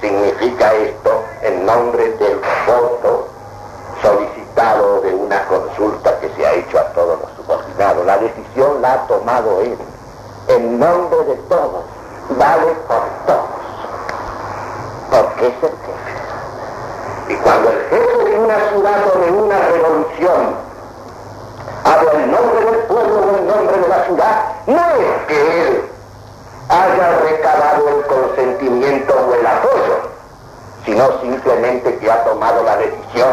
significa 0.00 0.72
esto 0.72 1.22
en 1.42 1.66
nombre 1.66 2.12
del 2.12 2.40
voto 2.66 3.28
solicitado 4.00 5.02
de 5.02 5.12
una 5.12 5.44
consulta 5.48 6.18
que 6.20 6.30
se 6.30 6.46
ha 6.46 6.54
hecho 6.54 6.78
a 6.78 6.84
todos 6.94 7.20
los 7.20 7.30
subordinados. 7.36 8.06
La 8.06 8.16
decisión 8.16 8.80
la 8.80 8.94
ha 8.94 9.06
tomado 9.06 9.60
él, 9.60 9.76
en 10.48 10.78
nombre 10.78 11.24
de 11.24 11.34
todos, 11.50 11.84
vale 12.38 12.72
por 12.88 13.02
todos, 13.26 13.50
porque 15.10 15.46
es 15.48 15.62
el 15.62 15.76
jefe. 15.76 17.34
Y 17.34 17.36
cuando 17.36 17.68
el 17.68 17.80
jefe 17.90 18.30
de 18.30 18.40
una 18.40 18.70
sino 31.00 31.20
simplemente 31.20 31.96
que 31.96 32.10
ha 32.10 32.24
tomado 32.24 32.62
la 32.62 32.76
decisión 32.76 33.28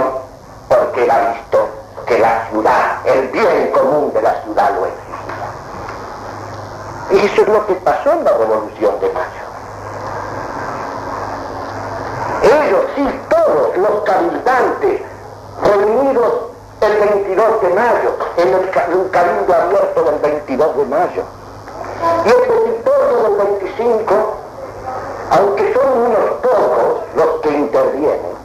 porque 0.69 1.03
él 1.03 1.11
ha 1.11 1.33
visto 1.33 1.67
que 2.05 2.17
la 2.19 2.47
ciudad, 2.49 3.05
el 3.05 3.27
bien 3.27 3.71
común 3.71 4.13
de 4.13 4.21
la 4.21 4.41
ciudad 4.43 4.71
lo 4.75 4.85
exigía. 4.85 5.51
Y 7.11 7.25
eso 7.25 7.41
es 7.41 7.47
lo 7.47 7.65
que 7.67 7.73
pasó 7.75 8.13
en 8.13 8.23
la 8.23 8.31
Revolución 8.31 8.99
de 9.01 9.09
Mayo. 9.09 9.47
Ellos, 12.43 12.85
sí, 12.95 13.19
todos 13.29 13.77
los 13.77 14.03
cabildantes 14.03 15.01
reunidos 15.63 16.33
el 16.79 16.99
22 16.99 17.61
de 17.61 17.69
mayo, 17.69 18.15
en 18.37 18.53
el, 18.53 18.69
cabildo 18.69 19.53
abierto 19.53 20.03
del 20.03 20.19
22 20.19 20.77
de 20.77 20.85
mayo, 20.85 21.23
y 22.23 22.29
el 22.29 22.35
petitorio 22.35 23.23
del 23.23 23.35
25, 23.35 24.37
aunque 25.31 25.73
son 25.73 25.97
unos 25.97 26.29
pocos 26.41 26.96
los 27.17 27.41
que 27.41 27.49
intervienen, 27.49 28.37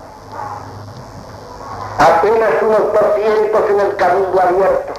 apenas 1.99 2.63
unos 2.63 2.93
200 2.93 3.71
en 3.71 3.81
el 3.81 3.97
cabildo 3.97 4.41
abierto 4.41 4.93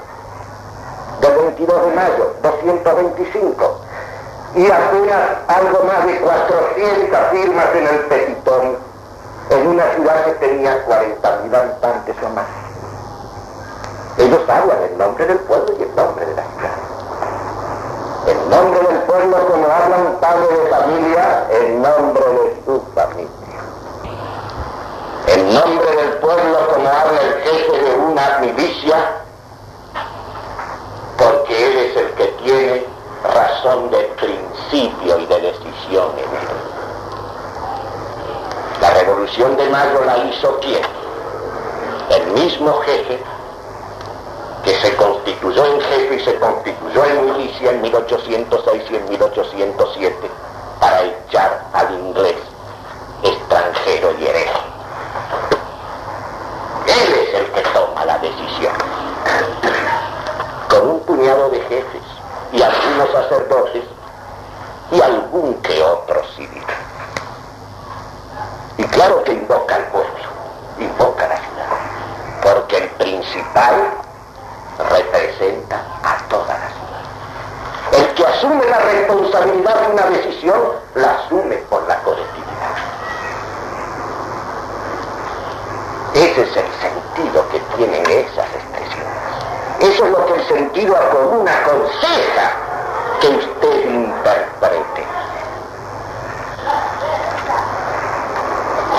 del 1.21 1.35
22 1.37 1.85
de 1.85 1.91
mayo, 1.93 2.33
225, 2.43 3.79
y 4.55 4.65
apenas 4.69 5.21
algo 5.47 5.83
más 5.85 6.05
de 6.05 6.19
400 6.19 7.19
firmas 7.31 7.65
en 7.73 7.87
el 7.87 7.99
petitorio, 8.01 8.77
en 9.49 9.67
una 9.67 9.83
ciudad 9.95 10.25
que 10.25 10.31
tenía 10.33 10.85
40.000 10.85 11.55
habitantes 11.55 12.15
o 12.23 12.29
más. 12.29 12.45
Ellos 14.19 14.41
hablan 14.47 14.83
en 14.83 14.97
nombre 14.99 15.25
del 15.25 15.39
pueblo 15.39 15.73
y 15.79 15.81
en 15.81 15.95
nombre 15.95 16.25
de 16.27 16.35
la 16.35 16.43
ciudad. 16.43 16.77
En 18.27 18.49
nombre 18.49 18.79
del 18.87 19.01
pueblo 19.01 19.47
como 19.47 19.65
habla 19.65 19.97
un 19.97 20.19
padre 20.19 20.47
de 20.47 20.69
familia, 20.69 21.47
en 21.49 21.81
nombre 21.81 22.23
de 22.23 22.61
su 22.63 22.81
familia. 22.93 23.42
En 25.33 25.53
nombre 25.53 25.95
del 25.95 26.11
pueblo 26.17 26.67
como 26.73 26.89
habla 26.89 27.21
el 27.21 27.41
jefe 27.43 27.77
de 27.83 27.95
una 27.95 28.39
milicia, 28.39 29.23
son 33.63 33.89
de 33.89 34.03
principio 34.19 35.19
y 35.19 35.25
de 35.25 35.39
decisión 35.39 36.11
en 36.17 36.25
él. 36.25 36.47
La 38.81 38.89
revolución 38.91 39.55
de 39.55 39.69
mayo 39.69 40.03
la 40.03 40.17
hizo 40.17 40.59
quién? 40.59 40.81
El 42.09 42.27
mismo 42.33 42.73
jefe 42.81 43.23
que 44.65 44.75
se 44.81 44.95
constituyó 44.97 45.65
en 45.65 45.81
jefe 45.81 46.15
y 46.15 46.25
se 46.25 46.35
constituyó 46.39 47.05
en 47.05 47.25
milicia 47.25 47.71
en 47.71 47.81
1806 47.81 48.83
y 48.91 48.95
en 48.95 49.09
1807 49.09 50.15
para 50.81 51.03
echar 51.03 51.65
al 51.71 51.93
inglés 51.93 52.35
extranjero 53.23 54.13
y 54.19 54.27
hereje. 54.27 54.61
Él 56.85 57.13
es 57.13 57.33
el 57.33 57.45
que 57.51 57.61
toma 57.73 58.05
la 58.05 58.17
decisión. 58.19 58.73
De 61.23 61.59
jefes 61.69 62.01
y 62.51 62.61
algunos 62.61 63.09
sacerdotes 63.13 63.85
y 64.91 65.01
algún 65.01 65.53
que 65.61 65.81
otro 65.81 66.21
civil. 66.35 66.65
Y 68.77 68.83
claro 68.83 69.23
que 69.23 69.31
invoca 69.31 69.75
al 69.75 69.83
pueblo, 69.85 70.25
invoca 70.77 71.23
a 71.23 71.29
la 71.29 71.37
ciudad, 71.37 71.67
porque 72.43 72.77
el 72.77 72.89
principal 72.89 73.93
representa 74.89 75.81
a 76.03 76.17
toda 76.27 76.57
la 76.57 76.69
ciudad. 76.69 78.03
El 78.05 78.13
que 78.15 78.27
asume 78.27 78.65
la 78.65 78.79
responsabilidad 78.79 79.79
de 79.79 79.93
una 79.93 80.05
decisión, 80.07 80.61
la 80.95 81.11
asume 81.11 81.55
por 81.69 81.87
la 81.87 81.99
colectividad. 81.99 82.75
Ese 86.15 86.41
es 86.41 86.57
el 86.57 86.71
sentido 86.81 87.47
que 87.49 87.59
tienen 87.77 88.05
esas. 88.09 88.62
Eso 89.83 90.05
es 90.05 90.11
lo 90.11 90.25
que 90.25 90.33
el 90.35 90.47
sentido 90.47 90.95
común 91.11 91.45
aconseja 91.45 92.51
que 93.19 93.27
usted 93.27 93.89
interprete. 93.89 95.03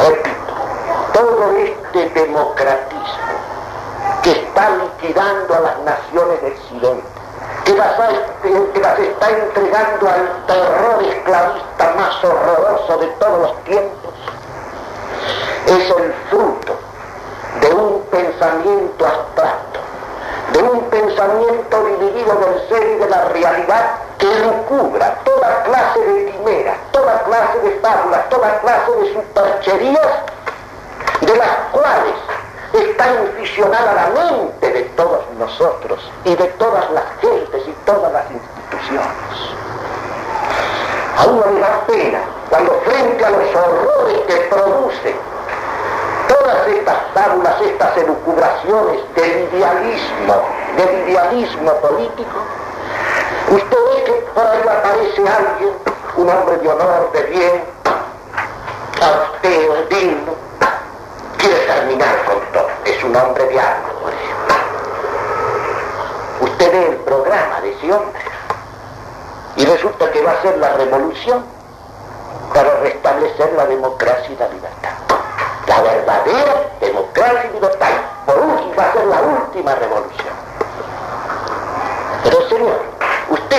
Repito, 0.06 0.54
todo 1.14 1.52
este 1.56 2.10
democratismo 2.10 3.00
que 4.22 4.32
está 4.32 4.76
liquidando 4.76 5.54
a 5.54 5.60
las 5.60 5.78
naciones 5.80 6.42
del 6.42 6.52
occidente, 6.52 7.02
que 7.64 7.72
las, 7.72 7.94
que 8.42 8.80
las 8.80 8.98
está 8.98 9.30
entregando 9.30 10.10
al 10.10 10.46
terror 10.46 10.83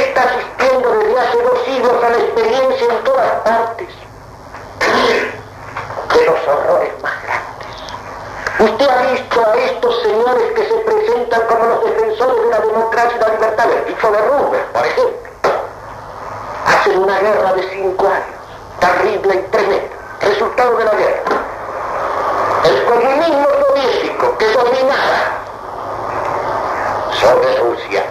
está 0.01 0.23
asistiendo 0.23 0.91
desde 0.91 1.19
hace 1.19 1.41
dos 1.41 1.59
siglos 1.65 2.03
a 2.03 2.09
la 2.09 2.17
experiencia 2.17 2.87
en 2.89 3.03
todas 3.03 3.31
partes 3.41 3.87
de 6.13 6.25
los 6.25 6.47
horrores 6.47 6.91
más 7.01 7.13
grandes. 7.23 8.71
Usted 8.71 8.89
ha 8.89 9.11
visto 9.11 9.41
a 9.45 9.55
estos 9.55 10.01
señores 10.01 10.51
que 10.55 10.65
se 10.65 10.75
presentan 10.75 11.41
como 11.47 11.65
los 11.65 11.85
defensores 11.85 12.43
de 12.43 12.49
la 12.49 12.59
democracia 12.59 13.17
y 13.17 13.19
la 13.19 13.29
libertad, 13.29 13.65
el 13.71 13.91
hijo 13.91 14.11
de 14.11 14.17
Rubén, 14.17 14.65
por 14.73 14.85
ejemplo. 14.85 15.51
Hacen 16.65 16.99
una 16.99 17.19
guerra 17.19 17.53
de 17.53 17.69
cinco 17.69 18.07
años, 18.07 18.39
terrible 18.79 19.35
y 19.35 19.51
tremenda, 19.51 19.95
resultado 20.21 20.77
de 20.77 20.85
la 20.85 20.91
guerra 20.91 21.45
el 22.65 22.85
comunismo 22.85 23.47
soviético 23.67 24.37
que 24.37 24.47
dominaba 24.47 25.37
sobre 27.13 27.57
Rusia 27.57 28.03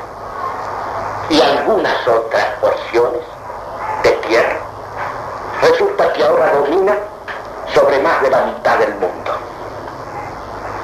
y 1.30 1.40
algunas 1.40 2.06
otras 2.06 2.44
porciones 2.60 3.22
de 4.02 4.10
tierra, 4.28 4.56
resulta 5.62 6.12
que 6.12 6.24
ahora 6.24 6.52
domina 6.52 6.94
sobre 7.74 7.98
más 8.00 8.22
de 8.22 8.30
la 8.30 8.42
mitad 8.42 8.78
del 8.78 8.94
mundo, 8.94 9.32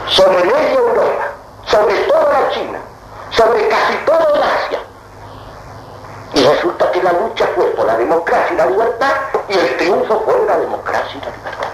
sobre 0.06 0.44
media 0.44 0.72
Europa, 0.72 1.24
sobre 1.66 1.94
toda 2.04 2.40
la 2.40 2.50
China, 2.50 2.78
sobre 3.30 3.68
casi 3.68 3.94
toda 4.06 4.26
el 4.34 4.42
Asia. 4.42 4.78
Y 6.34 6.44
resulta 6.44 6.90
que 6.90 7.02
la 7.02 7.12
lucha 7.12 7.46
fue 7.54 7.64
por 7.66 7.86
la 7.86 7.96
democracia 7.96 8.52
y 8.52 8.56
la 8.56 8.66
libertad 8.66 9.12
y 9.48 9.52
el 9.58 9.76
triunfo 9.76 10.22
fue 10.24 10.46
la 10.46 10.58
democracia 10.58 11.20
y 11.20 11.24
la 11.24 11.30
libertad. 11.30 11.68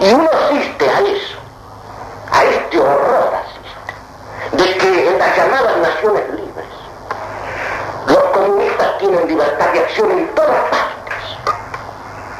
Y 0.00 0.12
uno 0.14 0.30
asiste 0.32 0.90
a 0.90 1.00
eso, 1.00 1.38
a 2.32 2.44
este 2.44 2.80
horror 2.80 3.32
asiste, 3.34 4.56
de 4.56 4.78
que 4.78 5.08
en 5.08 5.18
las 5.18 5.36
llamadas 5.36 5.76
naciones 5.76 6.28
libres, 6.30 6.51
tienen 9.02 9.26
libertad 9.26 9.72
de 9.72 9.80
acción 9.80 10.12
en 10.12 10.28
todas 10.28 10.62
partes. 10.70 11.18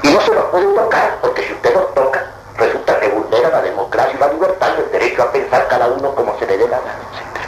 Y 0.04 0.12
no 0.12 0.20
se 0.20 0.32
los 0.32 0.44
puede 0.44 0.72
tocar, 0.74 1.18
porque 1.20 1.42
si 1.42 1.52
usted 1.54 1.74
los 1.74 1.92
toca, 1.92 2.24
resulta 2.56 3.00
que 3.00 3.08
vulnera 3.08 3.50
la 3.50 3.62
democracia 3.62 4.14
y 4.14 4.18
la 4.20 4.28
libertad 4.28 4.68
y 4.78 4.80
el 4.82 4.92
derecho 4.92 5.22
a 5.24 5.32
pensar 5.32 5.66
cada 5.66 5.88
uno 5.88 6.14
como 6.14 6.38
se 6.38 6.46
le 6.46 6.56
dé 6.56 6.68
la 6.68 6.78
gana, 6.78 7.02
etc. 7.10 7.40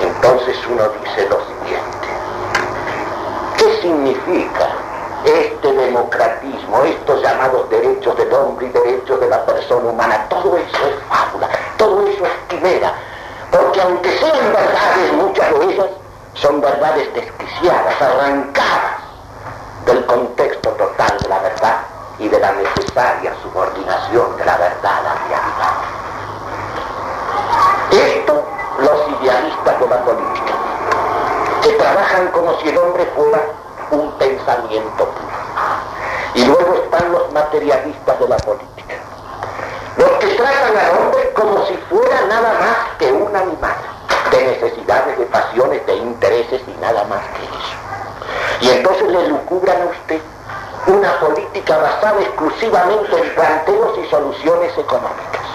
Entonces 0.00 0.56
uno 0.66 0.88
dice 0.88 1.28
lo 1.28 1.40
siguiente, 1.44 2.08
¿qué 3.58 3.82
significa 3.82 4.70
este 5.26 5.72
democratismo, 5.72 6.84
estos 6.84 7.20
llamados 7.20 7.68
derechos 7.68 8.16
del 8.16 8.32
hombre 8.32 8.68
y 8.68 8.70
derechos 8.70 9.20
de 9.20 9.28
la 9.28 9.44
persona 9.44 9.90
humana, 9.90 10.26
todo 10.30 10.56
eso 10.56 10.86
es 10.88 10.94
fábula, 11.06 11.50
todo 11.76 12.06
eso 12.06 12.24
es 12.24 12.32
quimera, 12.48 12.94
porque 13.50 13.82
aunque 13.82 14.10
sean 14.18 14.52
verdades, 14.54 15.12
muchas 15.12 15.58
de 15.58 15.64
ellas 15.66 15.86
son 16.36 16.60
verdades 16.60 17.12
desquiciadas, 17.14 18.00
arrancadas 18.00 19.00
del 19.86 20.04
contexto 20.06 20.70
total 20.70 21.18
de 21.22 21.28
la 21.28 21.38
verdad 21.38 21.78
y 22.18 22.28
de 22.28 22.38
la 22.38 22.52
necesaria 22.52 23.34
subordinación 23.42 24.36
de 24.36 24.44
la 24.44 24.56
verdad 24.56 24.98
a 24.98 25.02
la 25.02 25.14
realidad. 25.28 25.72
Esto 27.90 28.44
los 28.78 29.20
idealistas 29.20 29.80
de 29.80 29.88
la 29.88 30.04
política, 30.04 30.52
que 31.62 31.72
trabajan 31.72 32.28
como 32.28 32.60
si 32.60 32.68
el 32.68 32.78
hombre 32.78 33.06
fuera 33.16 33.42
un 33.90 34.12
pensamiento 34.18 35.04
puro. 35.04 35.36
Y 36.34 36.44
luego 36.44 36.74
están 36.74 37.12
los 37.12 37.32
materialistas 37.32 38.20
de 38.20 38.28
la 38.28 38.36
política, 38.36 38.94
los 39.96 40.10
que 40.10 40.26
tratan 40.34 40.76
al 40.76 40.98
hombre 40.98 41.32
como 41.32 41.64
si 41.66 41.74
fuera 41.88 42.26
nada 42.28 42.52
más 42.60 42.76
que 42.98 43.10
un 43.10 43.34
animal, 43.34 43.76
de 44.36 44.46
necesidades, 44.46 45.18
de 45.18 45.26
pasiones, 45.26 45.86
de 45.86 45.96
intereses 45.96 46.60
y 46.66 46.80
nada 46.80 47.04
más 47.04 47.20
que 47.20 47.44
eso. 47.44 47.76
Y 48.60 48.76
entonces 48.76 49.08
le 49.08 49.28
lucubran 49.28 49.82
a 49.82 49.86
usted 49.86 50.20
una 50.86 51.18
política 51.20 51.78
basada 51.78 52.20
exclusivamente 52.20 53.16
en 53.16 53.34
planteos 53.34 53.98
y 53.98 54.10
soluciones 54.10 54.72
económicas. 54.78 55.46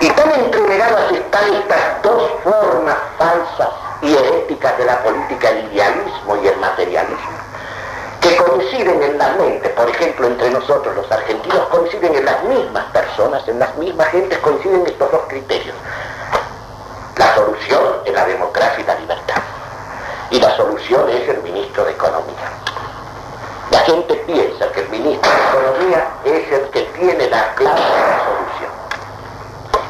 Y 0.00 0.10
tan 0.10 0.32
entregadas 0.32 1.12
están 1.12 1.54
estas 1.54 2.02
dos 2.02 2.30
formas 2.42 2.96
falsas 3.18 3.68
y 4.02 4.14
heréticas 4.14 4.78
de 4.78 4.84
la 4.86 5.02
política, 5.02 5.50
el 5.50 5.72
idealismo 5.72 6.36
y 6.42 6.48
el 6.48 6.56
materialismo, 6.56 7.38
que 8.20 8.36
coinciden 8.36 9.02
en 9.02 9.18
la 9.18 9.28
mente, 9.34 9.68
por 9.70 9.88
ejemplo, 9.88 10.26
entre 10.26 10.50
nosotros 10.50 10.96
los 10.96 11.12
argentinos 11.12 11.68
coinciden 11.68 12.14
en 12.14 12.24
las 12.24 12.42
mismas 12.44 12.84
personas, 12.92 13.46
en 13.46 13.58
las 13.58 13.76
mismas 13.76 14.08
gentes 14.08 14.38
coinciden 14.38 14.86
estos 14.86 15.10
dos 15.12 15.22
criterios. 15.28 15.76
La 17.20 17.34
solución 17.34 17.82
es 18.06 18.14
la 18.14 18.24
democracia 18.24 18.80
y 18.80 18.86
la 18.86 18.94
libertad. 18.94 19.42
solución 20.56 21.06
es 21.10 21.28
el 21.28 21.42
ministro 21.42 21.84
de 21.84 21.92
Economía. 21.92 22.48
La 23.70 23.80
gente 23.80 24.14
piensa 24.26 24.72
que 24.72 24.80
el 24.80 24.88
ministro 24.88 25.30
de 25.30 25.38
Economía 25.50 26.08
es 26.24 26.50
el 26.50 26.70
que 26.70 26.80
tiene 26.98 27.28
la 27.28 27.54
clave 27.56 27.78
de 27.78 27.90
la 27.90 28.24
solución. 28.24 28.72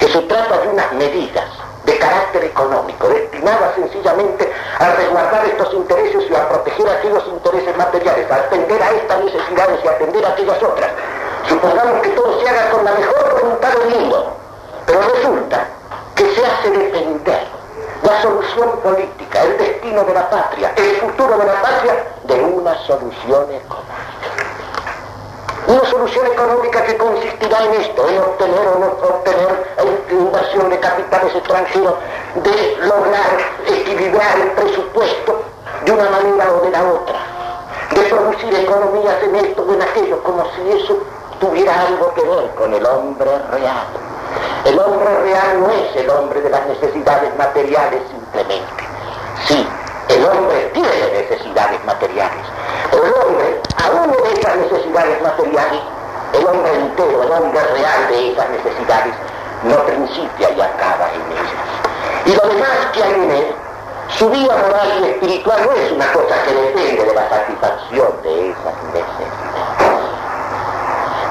Que 0.00 0.08
se 0.08 0.22
trata 0.22 0.58
de 0.58 0.68
unas 0.70 0.92
medidas 0.94 1.44
de 1.84 1.98
carácter 1.98 2.46
económico, 2.46 3.08
destinadas 3.08 3.76
sencillamente 3.76 4.52
a 4.80 4.90
resguardar 4.96 5.46
estos 5.46 5.72
intereses 5.72 6.24
y 6.28 6.34
a 6.34 6.48
proteger 6.48 6.88
aquellos 6.88 7.28
intereses 7.28 7.76
materiales, 7.76 8.28
a 8.28 8.34
atender 8.34 8.82
a 8.82 8.90
estas 8.90 9.24
necesidades 9.24 9.78
y 9.84 9.86
a 9.86 9.90
atender 9.92 10.26
a 10.26 10.28
aquellas 10.30 10.60
otras. 10.60 10.90
Supongamos 11.48 12.02
que 12.02 12.08
todo 12.08 12.40
se 12.40 12.48
haga 12.48 12.70
con 12.70 12.84
la 12.84 12.90
mejor 12.90 13.40
voluntad 13.40 13.72
del 13.74 14.00
mundo, 14.00 14.36
pero 14.84 15.00
resulta 15.14 15.68
hace 16.44 16.70
depender 16.70 17.46
la 18.02 18.22
solución 18.22 18.70
política, 18.82 19.42
el 19.42 19.58
destino 19.58 20.04
de 20.04 20.14
la 20.14 20.30
patria, 20.30 20.72
el 20.76 20.96
futuro 20.96 21.36
de 21.38 21.44
la 21.44 21.62
patria, 21.62 22.04
de 22.24 22.42
una 22.42 22.74
solución 22.86 23.44
económica. 23.50 24.10
Una 25.66 25.84
solución 25.84 26.26
económica 26.26 26.84
que 26.84 26.96
consistirá 26.96 27.64
en 27.64 27.74
esto, 27.74 28.08
en 28.08 28.18
obtener 28.18 28.66
o 28.66 28.78
no 28.78 28.86
obtener 28.86 29.70
inversión 30.10 30.70
de 30.70 30.78
capitales 30.80 31.34
extranjeros, 31.34 31.94
de 32.34 32.76
lograr 32.86 33.38
equilibrar 33.66 34.40
el 34.40 34.50
presupuesto 34.52 35.42
de 35.84 35.92
una 35.92 36.10
manera 36.10 36.52
o 36.52 36.64
de 36.64 36.70
la 36.70 36.84
otra, 36.84 37.18
de 37.90 38.02
producir 38.02 38.54
economías 38.54 39.22
en 39.22 39.36
esto 39.36 39.62
o 39.62 39.72
en 39.72 39.82
aquello, 39.82 40.22
como 40.22 40.44
si 40.54 40.70
eso 40.72 40.98
tuviera 41.38 41.86
algo 41.86 42.12
que 42.14 42.22
ver 42.22 42.50
con 42.54 42.74
el 42.74 42.84
hombre 42.84 43.30
real. 43.50 44.09
El 44.64 44.78
hombre 44.78 45.20
real 45.22 45.60
no 45.60 45.70
es 45.70 45.96
el 45.96 46.10
hombre 46.10 46.40
de 46.42 46.50
las 46.50 46.66
necesidades 46.66 47.34
materiales 47.36 48.02
simplemente. 48.10 48.84
Sí, 49.46 49.66
el 50.08 50.24
hombre 50.26 50.70
tiene 50.74 50.88
necesidades 51.12 51.82
materiales, 51.84 52.44
pero 52.90 53.06
el 53.06 53.14
hombre, 53.14 53.60
aún 53.82 54.10
de 54.10 54.32
esas 54.38 54.56
necesidades 54.56 55.22
materiales, 55.22 55.80
el 56.34 56.46
hombre 56.46 56.74
entero, 56.74 57.22
el 57.22 57.32
hombre 57.32 57.60
real 57.60 58.08
de 58.10 58.32
esas 58.32 58.50
necesidades, 58.50 59.14
no 59.64 59.76
principia 59.84 60.50
y 60.50 60.60
acaba 60.60 61.08
en 61.14 61.22
ellas. 61.32 62.26
Y 62.26 62.34
lo 62.34 62.54
demás 62.54 62.78
que 62.92 63.02
hay 63.02 63.14
en 63.14 63.30
él, 63.30 63.54
su 64.18 64.28
vida 64.28 64.56
moral 64.56 64.88
y 65.00 65.04
espiritual 65.10 65.60
no 65.64 65.72
es 65.72 65.92
una 65.92 66.12
cosa 66.12 66.34
que 66.44 66.54
depende 66.54 67.04
de 67.04 67.14
la 67.14 67.28
satisfacción 67.28 68.22
de 68.22 68.50
esas 68.50 68.74
necesidades. 68.92 69.40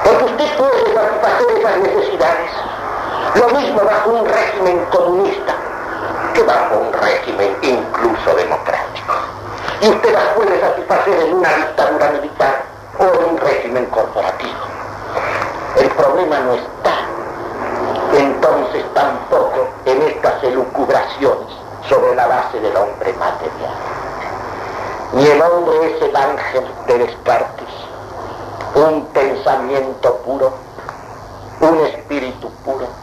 Porque 0.04 0.24
usted 0.24 0.56
puede 0.56 0.94
satisfacer 0.94 1.58
esas 1.58 1.76
necesidades, 1.78 2.50
lo 3.34 3.48
mismo 3.50 3.80
bajo 3.84 4.10
un 4.10 4.26
régimen 4.26 4.84
comunista 4.90 5.54
que 6.34 6.42
bajo 6.42 6.78
un 6.78 6.92
régimen 6.92 7.56
incluso 7.62 8.34
democrático. 8.34 9.14
Y 9.80 9.88
usted 9.88 10.12
las 10.12 10.28
puede 10.34 10.60
satisfacer 10.60 11.20
en 11.20 11.34
una 11.34 11.48
dictadura 11.54 12.10
militar 12.10 12.64
o 12.98 13.04
en 13.04 13.30
un 13.30 13.38
régimen 13.38 13.86
corporativo. 13.86 14.58
El 15.76 15.88
problema 15.90 16.40
no 16.40 16.54
está 16.54 16.98
entonces 18.18 18.84
tampoco 18.94 19.68
en 19.84 20.02
estas 20.02 20.42
elucubraciones 20.42 21.54
sobre 21.88 22.14
la 22.16 22.26
base 22.26 22.58
del 22.60 22.76
hombre 22.76 23.12
material. 23.12 23.74
Ni 25.12 25.26
el 25.26 25.40
hombre 25.40 25.96
es 25.96 26.02
el 26.02 26.16
ángel 26.16 26.64
de 26.86 26.98
Descartes, 26.98 27.68
un 28.74 29.06
pensamiento 29.06 30.16
puro, 30.16 30.52
un 31.60 31.80
espíritu 31.86 32.50
puro 32.64 32.99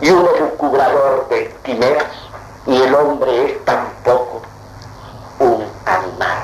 y 0.00 0.10
un 0.10 0.26
elucubrador 0.36 1.28
de 1.28 1.54
quimeras, 1.64 2.10
ni 2.66 2.76
el 2.82 2.94
hombre 2.94 3.46
es 3.46 3.64
tampoco 3.64 4.42
un 5.38 5.64
animal, 5.86 6.42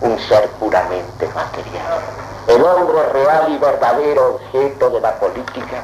un 0.00 0.18
ser 0.20 0.48
puramente 0.60 1.28
material. 1.34 2.00
El 2.46 2.62
hombre 2.62 3.02
real 3.12 3.52
y 3.52 3.58
verdadero 3.58 4.36
objeto 4.36 4.90
de 4.90 5.00
la 5.00 5.18
política 5.18 5.82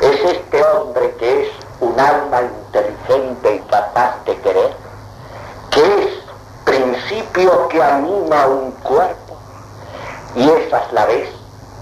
es 0.00 0.24
este 0.32 0.64
hombre 0.64 1.14
que 1.18 1.42
es 1.42 1.52
un 1.80 1.98
alma 1.98 2.42
inteligente 2.42 3.54
y 3.56 3.58
capaz 3.70 4.24
de 4.24 4.36
querer, 4.38 4.72
que 5.70 6.04
es 6.04 6.14
principio 6.64 7.68
que 7.68 7.82
anima 7.82 8.46
un 8.46 8.72
cuerpo 8.72 9.36
y 10.34 10.48
es 10.48 10.72
a 10.72 10.82
la 10.92 11.06
vez 11.06 11.28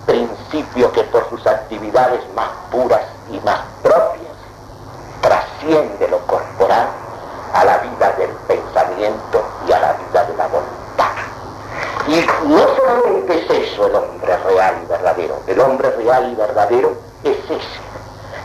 principio 0.06 0.92
que 0.92 1.02
por 1.04 1.28
sus 1.30 1.46
actividades 1.46 2.20
más 2.34 2.50
puras 2.70 3.02
y 3.30 3.40
más 3.40 3.60
propias 3.82 4.25
trasciende 5.66 6.08
lo 6.08 6.18
corporal 6.26 6.88
a 7.52 7.64
la 7.64 7.78
vida 7.78 8.12
del 8.18 8.30
pensamiento 8.46 9.42
y 9.66 9.72
a 9.72 9.80
la 9.80 9.92
vida 9.94 10.24
de 10.24 10.36
la 10.36 10.46
voluntad. 10.46 11.06
Y 12.06 12.24
no 12.48 12.76
solamente 12.76 13.38
es 13.40 13.50
eso 13.50 13.86
el 13.86 13.94
hombre 13.96 14.36
real 14.36 14.74
y 14.82 14.86
verdadero, 14.86 15.40
el 15.46 15.60
hombre 15.60 15.90
real 15.90 16.30
y 16.30 16.34
verdadero 16.36 16.92
es 17.24 17.36
ese 17.44 17.86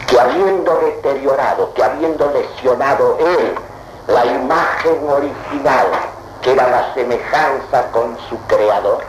que 0.08 0.20
habiendo 0.20 0.76
deteriorado, 0.78 1.74
que 1.74 1.84
habiendo 1.84 2.32
lesionado 2.32 3.18
él 3.20 3.56
la 4.08 4.26
imagen 4.26 5.10
original, 5.10 5.88
que 6.42 6.54
era 6.54 6.68
la 6.70 6.94
semejanza 6.94 7.92
con 7.92 8.18
su 8.30 8.38
creador, 8.48 9.04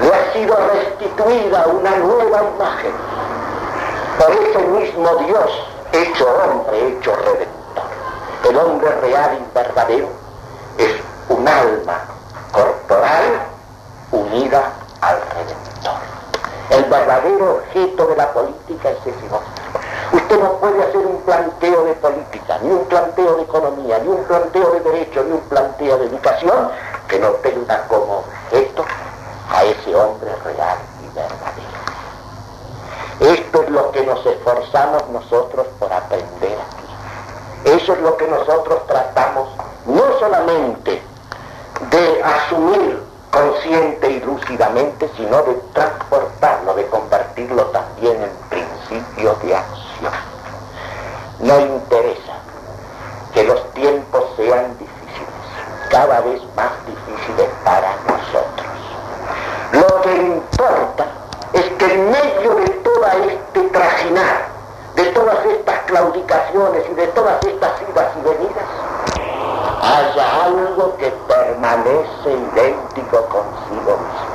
le 0.00 0.14
ha 0.14 0.32
sido 0.32 0.56
restituida 0.72 1.66
una 1.68 1.96
nueva 1.96 2.42
imagen 2.54 2.92
por 4.18 4.30
ese 4.32 4.58
mismo 4.58 5.16
Dios 5.26 5.69
hecho 5.92 6.26
hombre, 6.26 6.88
hecho 6.88 7.14
redentor. 7.16 7.50
El 8.48 8.56
hombre 8.56 8.90
real 9.00 9.38
y 9.40 9.54
verdadero 9.54 10.08
es 10.78 10.94
un 11.28 11.46
alma 11.46 12.04
corporal 12.52 13.42
unida 14.12 14.72
al 15.00 15.20
redentor. 15.20 16.00
El 16.70 16.84
verdadero 16.84 17.56
objeto 17.56 18.06
de 18.06 18.16
la 18.16 18.32
política 18.32 18.90
es 18.90 18.98
ese 19.00 19.24
hombre. 19.26 19.60
Usted 20.12 20.40
no 20.40 20.52
puede 20.54 20.82
hacer 20.82 21.06
un 21.06 21.20
planteo 21.22 21.84
de 21.84 21.92
política, 21.94 22.58
ni 22.62 22.70
un 22.70 22.84
planteo 22.86 23.36
de 23.36 23.42
economía, 23.42 23.98
ni 23.98 24.08
un 24.08 24.24
planteo 24.24 24.72
de 24.72 24.80
derecho, 24.80 25.22
ni 25.24 25.32
un 25.32 25.40
planteo 25.42 25.98
de 25.98 26.06
educación 26.06 26.70
que 27.08 27.18
no 27.18 27.28
tenga 27.42 27.86
como 27.88 28.24
objeto 28.24 28.84
a 29.52 29.64
ese 29.64 29.94
hombre 29.94 30.30
real 30.44 30.78
y 31.02 31.14
verdadero. 31.14 31.49
Esto 33.20 33.62
es 33.62 33.70
lo 33.70 33.90
que 33.92 34.02
nos 34.06 34.24
esforzamos 34.24 35.08
nosotros 35.10 35.66
por 35.78 35.92
aprender 35.92 36.58
aquí. 36.58 37.76
Eso 37.76 37.92
es 37.92 38.00
lo 38.00 38.16
que 38.16 38.26
nosotros 38.26 38.86
tratamos 38.86 39.50
no 39.84 40.18
solamente 40.18 41.02
de 41.90 42.22
asumir 42.22 43.02
consciente 43.30 44.10
y 44.10 44.20
lúcidamente, 44.20 45.10
sino 45.16 45.42
de 45.42 45.54
transportarlo, 45.74 46.74
de 46.74 46.86
convertirlo 46.86 47.64
también 47.66 48.22
en 48.22 48.30
principio 48.48 49.34
de 49.42 49.54
acción. 49.54 50.12
No 51.40 51.60
interesa 51.60 52.32
que 53.34 53.44
los 53.44 53.70
tiempos 53.74 54.24
sean 54.36 54.78
difíciles, 54.78 55.28
cada 55.90 56.20
vez 56.22 56.40
más 56.56 56.72
difíciles 56.86 57.50
para 57.64 57.96
nosotros. 57.96 58.66
Lo 59.72 60.00
que 60.02 60.16
importa 60.16 61.06
es 61.52 61.64
que 61.78 61.94
en 61.94 62.10
medio 62.10 62.54
de 62.56 62.79
toda 63.00 63.14
este 63.14 63.60
trajinar, 63.70 64.48
de 64.94 65.04
todas 65.12 65.46
estas 65.46 65.78
claudicaciones 65.86 66.84
y 66.90 66.94
de 66.94 67.06
todas 67.08 67.42
estas 67.46 67.72
idas 67.80 68.08
y 68.14 68.28
venidas, 68.28 68.64
haya 69.82 70.44
algo 70.44 70.96
que 70.98 71.10
permanece 71.26 72.30
idéntico 72.30 73.24
consigo 73.26 73.96
mismo. 73.96 74.30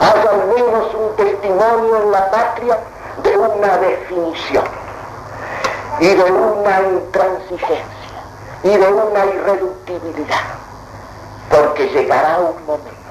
Haya 0.00 0.30
al 0.30 0.46
menos 0.54 0.94
un 0.94 1.16
testimonio 1.16 2.02
en 2.02 2.10
la 2.12 2.30
patria 2.30 2.78
de 3.24 3.36
una 3.36 3.78
definición 3.78 4.64
y 5.98 6.06
de 6.06 6.30
una 6.30 6.80
intransigencia 6.80 8.20
y 8.62 8.68
de 8.68 8.86
una 8.86 9.26
irreductibilidad. 9.26 10.44
Porque 11.50 11.88
llegará 11.88 12.38
un 12.38 12.66
momento, 12.66 13.03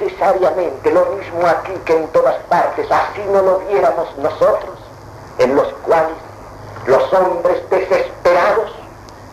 necesariamente, 0.00 0.90
lo 0.92 1.04
mismo 1.06 1.46
aquí 1.46 1.72
que 1.84 1.96
en 1.96 2.08
todas 2.08 2.36
partes, 2.48 2.90
así 2.90 3.20
no 3.32 3.42
lo 3.42 3.58
viéramos 3.60 4.16
nosotros, 4.18 4.78
en 5.38 5.54
los 5.54 5.68
cuales 5.84 6.16
los 6.86 7.12
hombres 7.12 7.68
desesperados 7.70 8.72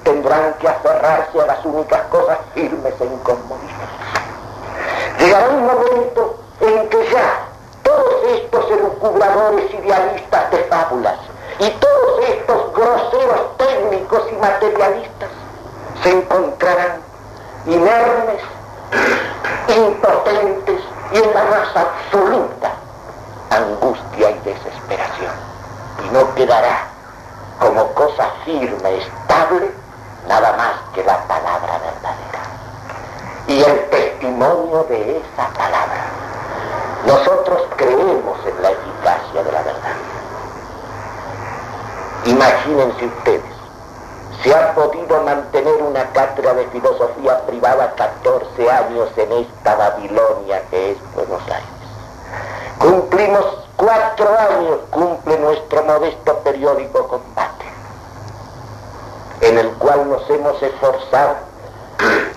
tendrán 0.04 0.54
que 0.56 0.68
aferrarse 0.68 1.42
a 1.42 1.46
las 1.46 1.66
únicas 1.66 2.02
cosas 2.10 2.38
firmes 2.54 2.94
e 3.00 3.06
inconmovibles. 3.06 3.90
Llegará 5.20 5.50
un 5.50 5.66
momento 5.66 6.38
en 6.62 6.90
que 6.90 7.10
ya 7.12 7.48
todos 7.84 8.24
estos 8.36 8.72
elucubradores 8.72 9.74
idealistas 9.74 10.52
de 10.52 10.58
fábulas 10.66 11.18
y 11.60 11.70
todos 11.70 12.30
estos 12.30 12.74
groseros 12.74 13.58
técnicos 13.58 14.24
y 14.32 14.36
materialistas 14.36 15.30
se 16.04 16.12
encontrarán 16.12 17.02
inermes, 17.66 18.42
impotentes 19.76 20.82
y 21.14 21.18
en 21.18 21.34
la 21.34 21.44
más 21.46 21.76
absoluta 21.76 22.72
angustia 23.50 24.32
y 24.32 24.40
desesperación. 24.40 25.34
Y 26.06 26.14
no 26.14 26.34
quedará 26.36 26.88
como 27.60 27.88
cosa 27.94 28.30
firme, 28.44 28.98
estable, 28.98 29.72
nada 30.28 30.54
más 30.58 30.76
que 30.94 31.04
la 31.04 31.18
palabra 31.28 31.80
verdadera. 31.80 32.42
y 33.48 33.62
el 33.62 33.90
testimonio 33.90 34.84
de 34.90 35.18
esa 35.18 35.48
palabra. 35.50 36.06
Nosotros 37.06 37.62
creemos 37.76 38.40
en 38.46 38.62
la 38.62 38.72
eficacia 38.72 39.44
de 39.44 39.52
la 39.52 39.62
verdad. 39.62 39.96
Imagínense 42.26 43.06
ustedes, 43.06 43.55
se 44.46 44.54
ha 44.54 44.76
podido 44.76 45.24
mantener 45.24 45.82
una 45.82 46.04
cátedra 46.12 46.54
de 46.54 46.68
filosofía 46.68 47.44
privada 47.48 47.96
14 47.96 48.72
años 48.72 49.10
en 49.18 49.32
esta 49.32 49.76
Babilonia 49.76 50.62
que 50.70 50.92
es 50.92 50.98
Buenos 51.16 51.42
Aires. 51.50 51.68
Cumplimos 52.78 53.44
cuatro 53.76 54.30
años, 54.38 54.78
cumple 54.92 55.40
nuestro 55.40 55.84
modesto 55.84 56.38
periódico 56.44 57.08
Combate, 57.08 57.66
en 59.42 59.58
el 59.58 59.70
cual 59.80 60.08
nos 60.08 60.30
hemos 60.30 60.62
esforzado, 60.62 61.38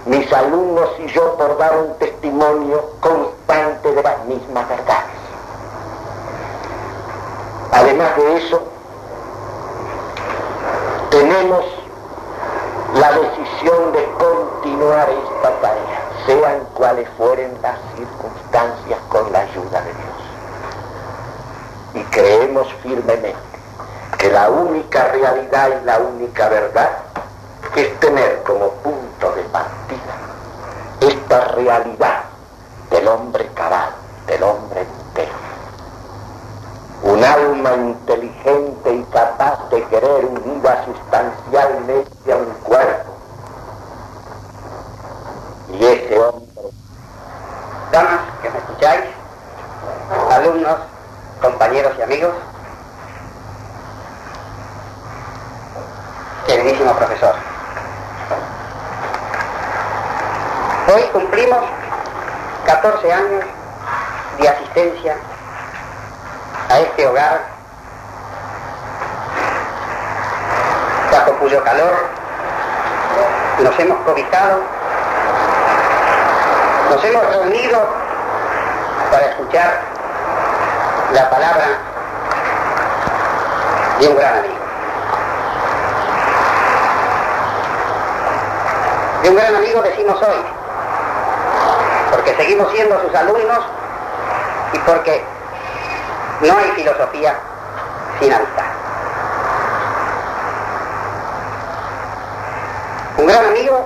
mis 0.06 0.32
alumnos 0.32 0.88
y 1.00 1.08
yo, 1.08 1.34
por 1.34 1.58
dar 1.58 1.76
un 1.76 1.92
testimonio 1.98 2.90
constante 3.00 3.92
de 3.92 4.02
las 4.02 4.24
mismas 4.24 4.66
verdades. 4.66 5.18
Además 7.70 8.16
de 8.16 8.36
eso, 8.38 8.62
tenemos 11.10 11.77
la 13.00 13.12
decisión 13.12 13.92
de 13.92 14.04
continuar 14.18 15.08
esta 15.08 15.50
tarea, 15.60 16.00
sean 16.26 16.64
cuales 16.74 17.08
fueren 17.16 17.56
las 17.62 17.78
circunstancias 17.96 18.98
con 19.08 19.32
la 19.32 19.40
ayuda 19.40 19.80
de 19.82 19.92
Dios. 19.92 20.18
Y 21.94 22.02
creemos 22.10 22.66
firmemente 22.82 23.38
que 24.18 24.30
la 24.30 24.50
única 24.50 25.04
realidad 25.08 25.70
y 25.80 25.84
la 25.84 25.98
única 25.98 26.48
verdad 26.48 26.90
es 27.76 28.00
tener 28.00 28.42
como 28.42 28.70
punto 28.70 29.32
de 29.32 29.42
partida 29.44 30.14
esta 31.00 31.44
realidad 31.52 32.24
del 32.90 33.06
hombre 33.06 33.48
cabal, 33.54 33.90
del 34.26 34.42
hombre 34.42 34.80
entero 34.80 35.48
un 37.02 37.24
alma 37.38 37.72
inteligente 37.74 38.92
y 38.92 39.02
capaz 39.12 39.68
de 39.70 39.84
querer 39.84 40.24
unida 40.24 40.84
sustancialmente 40.84 42.32
a 42.32 42.36
un 42.36 42.52
cuerpo. 42.64 43.16
Y 45.72 45.84
ese 45.84 46.18
hombre, 46.18 46.70
damas 47.92 48.20
que 48.42 48.50
me 48.50 48.58
escucháis, 48.58 49.04
alumnos, 50.30 50.78
compañeros 51.40 51.92
y 51.98 52.02
amigos, 52.02 52.34
queridísimo 56.46 56.92
profesor. 56.94 57.34
Hoy 60.92 61.02
cumplimos 61.12 61.60
14 62.66 63.12
años 63.12 63.44
de 64.40 64.48
asistencia 64.48 65.16
a 66.68 66.78
este 66.80 67.06
hogar, 67.06 67.40
bajo 71.10 71.32
cuyo 71.38 71.64
calor 71.64 71.94
nos 73.60 73.78
hemos 73.78 73.98
cobijado, 74.04 74.62
nos 76.90 77.04
hemos 77.04 77.26
reunido 77.26 77.86
para 79.10 79.26
escuchar 79.26 79.80
la 81.12 81.30
palabra 81.30 81.66
de 83.98 84.08
un 84.08 84.16
gran 84.16 84.38
amigo. 84.38 84.54
De 89.22 89.30
un 89.30 89.36
gran 89.36 89.56
amigo 89.56 89.82
decimos 89.82 90.22
hoy, 90.22 90.44
porque 92.10 92.36
seguimos 92.36 92.70
siendo 92.72 93.00
sus 93.00 93.14
alumnos 93.14 93.64
y 94.74 94.78
porque 94.80 95.37
no 96.40 96.56
hay 96.56 96.70
filosofía 96.72 97.34
sin 98.20 98.32
amistad. 98.32 98.64
Un 103.18 103.26
gran 103.26 103.44
amigo 103.46 103.84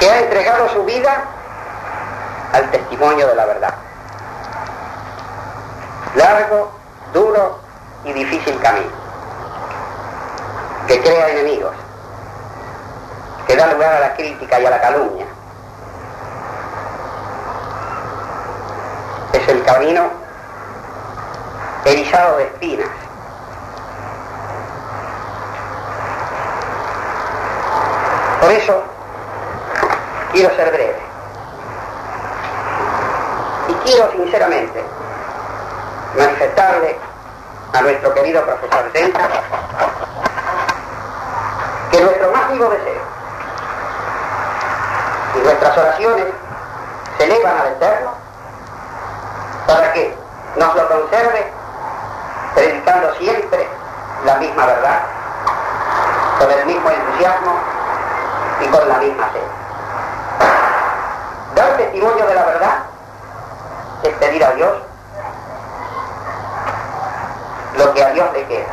que 0.00 0.10
ha 0.10 0.20
entregado 0.20 0.68
su 0.70 0.84
vida 0.84 1.24
al 2.52 2.70
testimonio 2.70 3.26
de 3.26 3.34
la 3.34 3.44
verdad. 3.44 3.74
Largo, 6.14 6.72
duro 7.12 7.58
y 8.04 8.12
difícil 8.12 8.58
camino, 8.60 8.90
que 10.86 11.00
crea 11.00 11.28
enemigos, 11.28 11.74
que 13.46 13.56
da 13.56 13.66
lugar 13.72 13.92
a 13.92 14.00
la 14.00 14.14
crítica 14.14 14.58
y 14.58 14.66
a 14.66 14.70
la 14.70 14.80
calumnia, 14.80 15.26
es 19.32 19.48
el 19.48 19.57
camino 19.68 20.08
erizado 21.84 22.38
de 22.38 22.44
espinas. 22.44 22.88
Por 28.40 28.50
eso 28.50 28.82
quiero 30.32 30.56
ser 30.56 30.72
breve. 30.72 30.98
Y 33.68 33.74
quiero 33.86 34.10
sinceramente 34.12 34.82
manifestarle 36.16 36.98
a 37.74 37.82
nuestro 37.82 38.14
querido 38.14 38.42
profesor 38.44 38.90
Zenta 38.94 39.28
que 41.90 42.00
nuestro 42.00 42.32
más 42.32 42.50
vivo 42.52 42.70
deseo 42.70 43.02
y 45.34 45.38
nuestras 45.40 45.76
oraciones 45.76 46.26
se 47.18 47.24
elevan 47.24 47.58
al 47.58 47.68
Eterno 47.68 48.17
para 49.68 49.92
que 49.92 50.14
nos 50.56 50.74
lo 50.74 50.88
conserve 50.88 51.52
predicando 52.54 53.14
siempre 53.16 53.68
la 54.24 54.36
misma 54.36 54.64
verdad, 54.64 55.00
con 56.38 56.50
el 56.50 56.66
mismo 56.66 56.90
entusiasmo 56.90 57.52
y 58.62 58.66
con 58.68 58.88
la 58.88 58.96
misma 58.96 59.26
fe. 59.26 59.42
Dar 61.54 61.76
testimonio 61.76 62.26
de 62.26 62.34
la 62.34 62.44
verdad 62.46 62.78
es 64.02 64.14
pedir 64.14 64.42
a 64.42 64.52
Dios 64.52 64.72
lo 67.76 67.94
que 67.94 68.04
a 68.04 68.10
Dios 68.10 68.32
le 68.32 68.46
queda. 68.46 68.66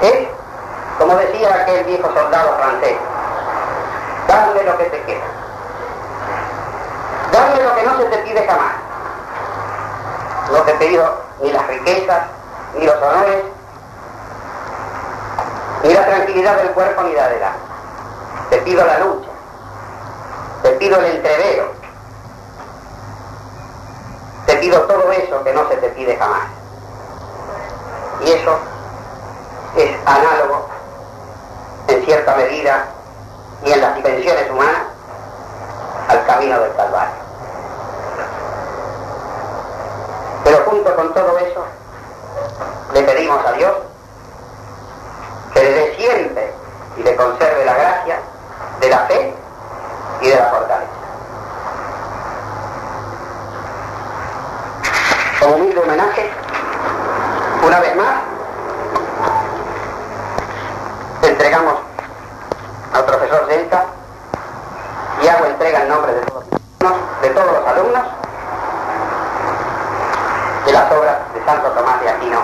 Es, 0.00 0.28
como 0.98 1.16
decía 1.16 1.54
aquel 1.54 1.84
viejo 1.84 2.12
soldado 2.12 2.56
francés, 2.58 2.96
dame 4.26 4.62
lo 4.64 4.76
que 4.76 4.84
te 4.86 5.02
queda. 5.02 5.24
Dame 7.32 7.62
lo 7.62 7.74
que 7.76 7.82
no 7.84 7.96
se 7.98 8.04
te 8.06 8.18
pide 8.18 8.46
jamás 8.46 8.75
no 10.56 10.62
te 10.62 10.72
he 10.72 10.74
pedido 10.76 11.20
ni 11.42 11.52
las 11.52 11.66
riquezas, 11.66 12.22
ni 12.78 12.86
los 12.86 12.96
honores, 12.96 13.44
ni 15.82 15.92
la 15.92 16.06
tranquilidad 16.06 16.56
del 16.56 16.70
cuerpo 16.70 17.02
ni 17.02 17.12
la 17.12 17.28
de 17.28 17.40
la 17.40 17.52
Te 18.48 18.56
pido 18.58 18.84
la 18.86 18.98
lucha, 19.00 19.28
te 20.62 20.70
pido 20.72 20.98
el 20.98 21.04
entrevero, 21.04 21.72
te 24.46 24.56
pido 24.56 24.80
todo 24.82 25.12
eso 25.12 25.44
que 25.44 25.52
no 25.52 25.68
se 25.68 25.76
te 25.76 25.88
pide 25.90 26.16
jamás. 26.16 26.48
Y 28.24 28.32
eso 28.32 28.58
es 29.76 29.90
análogo, 30.06 30.68
en 31.88 32.04
cierta 32.06 32.34
medida, 32.34 32.84
y 33.62 33.72
en 33.72 33.80
las 33.82 33.94
dimensiones 33.96 34.50
humanas, 34.50 34.82
al 36.08 36.24
camino 36.24 36.58
del 36.60 36.74
Calvario. 36.76 37.26
Pero 40.46 40.62
junto 40.64 40.94
con 40.94 41.05
todo 41.16 41.38
eso, 41.38 41.64
le 42.92 43.02
pedimos 43.02 43.42
a 43.46 43.52
Dios 43.52 43.72
que 45.54 45.62
le 45.62 45.70
dé 45.72 45.96
siempre 45.96 46.52
y 46.98 47.02
le 47.02 47.16
conserve 47.16 47.64
la 47.64 47.72
gracia 47.72 48.20
de 48.80 48.90
la 48.90 48.98
fe 49.06 49.34
y 50.20 50.28
de 50.28 50.36
la 50.36 50.44
fortaleza. 50.44 50.92
Como 55.40 55.56
humilde 55.56 55.80
homenaje, 55.80 56.30
una 57.66 57.80
vez 57.80 57.96
más, 57.96 58.16
entregamos 61.22 61.76
al 62.92 63.04
profesor 63.06 63.46
Delta 63.46 63.86
y 65.22 65.28
hago 65.28 65.46
entrega 65.46 65.80
en 65.80 65.88
nombre 65.88 66.12
de 66.12 66.20
todos, 66.20 66.44
de 67.22 67.30
todos 67.30 67.52
los 67.52 67.66
alumnos 67.66 68.02
de 70.66 70.72
las 70.72 70.90
obras 70.90 71.16
de 71.32 71.44
Santo 71.44 71.68
Tomás 71.70 72.00
de 72.00 72.08
Aquino, 72.08 72.40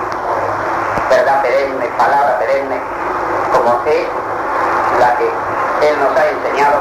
verdad 1.11 1.43
perenne, 1.43 1.89
como 2.53 3.81
es 3.87 4.07
la 5.01 5.17
que 5.17 5.25
Él 5.89 5.99
nos 5.99 6.17
ha 6.17 6.29
enseñado 6.29 6.81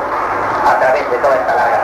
a 0.68 0.80
través 0.80 1.10
de 1.10 1.18
toda 1.18 1.36
esta 1.36 1.56
larga 1.56 1.82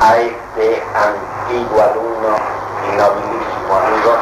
a 0.00 0.16
este 0.16 0.82
antiguo 0.94 1.82
alumno 1.82 2.34
y 2.88 2.96
nobilísimo 2.96 3.76
amigo, 3.76 4.16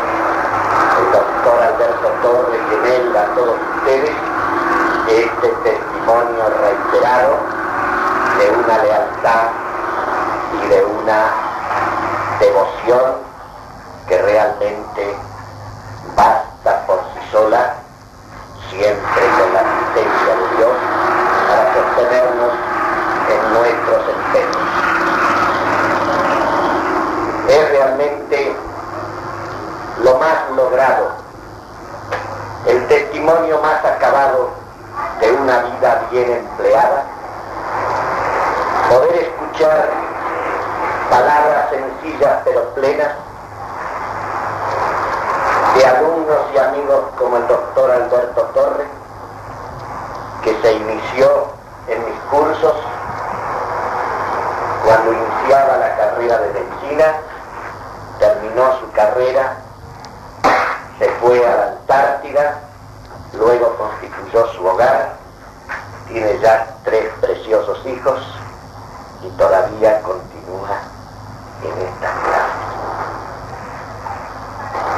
el 0.98 1.12
doctor 1.12 1.62
Alberto 1.62 2.08
Torres 2.20 2.60
y 2.68 2.74
en 2.74 2.92
él 2.92 3.16
a 3.16 3.34
ustedes 3.78 4.10
este 5.08 5.48
testimonio 5.48 6.44
reiterado 6.60 7.36
de 8.38 8.50
una 8.50 8.78
lealtad 8.82 9.48
y 10.52 10.68
de 10.68 10.84
una 10.84 11.30
devoción 12.40 13.16
que 14.08 14.22
realmente 14.22 15.14
basta 16.16 16.86
por 16.86 16.98
sí 16.98 17.30
sola, 17.30 17.74
siempre 18.70 19.22
con 19.38 19.54
la 19.54 19.60
asistencia 19.60 20.34
de 20.34 20.56
Dios, 20.56 20.76
para 21.48 21.74
sostenernos 21.74 22.52
en 23.30 23.52
nuestros 23.54 24.02
empeños. 24.16 24.68
Es 27.48 27.70
realmente 27.70 28.56
lo 30.02 30.18
más 30.18 30.50
logrado, 30.56 31.10
el 32.66 32.86
testimonio 33.18 33.60
más 33.60 33.84
acabado 33.84 34.50
de 35.20 35.32
una 35.32 35.58
vida 35.58 36.06
bien 36.12 36.30
empleada, 36.30 37.02
poder 38.88 39.14
escuchar 39.16 39.88
palabras 41.10 41.70
sencillas 41.70 42.38
pero 42.44 42.62
plenas 42.74 43.08
de 45.74 45.86
alumnos 45.86 46.38
y 46.54 46.58
amigos 46.58 47.00
como 47.18 47.38
el 47.38 47.48
doctor 47.48 47.90
Alberto 47.90 48.40
Torres, 48.54 48.86
que 50.44 50.62
se 50.62 50.72
inició 50.74 51.48
en 51.88 52.04
mis 52.04 52.20
cursos 52.30 52.74
cuando 54.84 55.12
iniciaba 55.12 55.76
la 55.76 55.96
carrera 55.96 56.38
de 56.38 56.52
medicina, 56.52 57.14
terminó 58.20 58.78
su 58.78 58.92
carrera, 58.92 59.56
se 61.00 61.08
fue 61.20 61.44
a 61.44 61.56
la 61.56 61.66
Antártida, 61.66 62.60
luego 63.38 63.76
constituyó 63.76 64.46
su 64.52 64.66
hogar, 64.66 65.14
tiene 66.08 66.38
ya 66.40 66.66
tres 66.84 67.12
preciosos 67.20 67.84
hijos 67.86 68.20
y 69.22 69.28
todavía 69.30 70.00
continúa 70.02 70.80
en 71.62 71.86
esta 71.86 72.12
clase. 72.24 72.58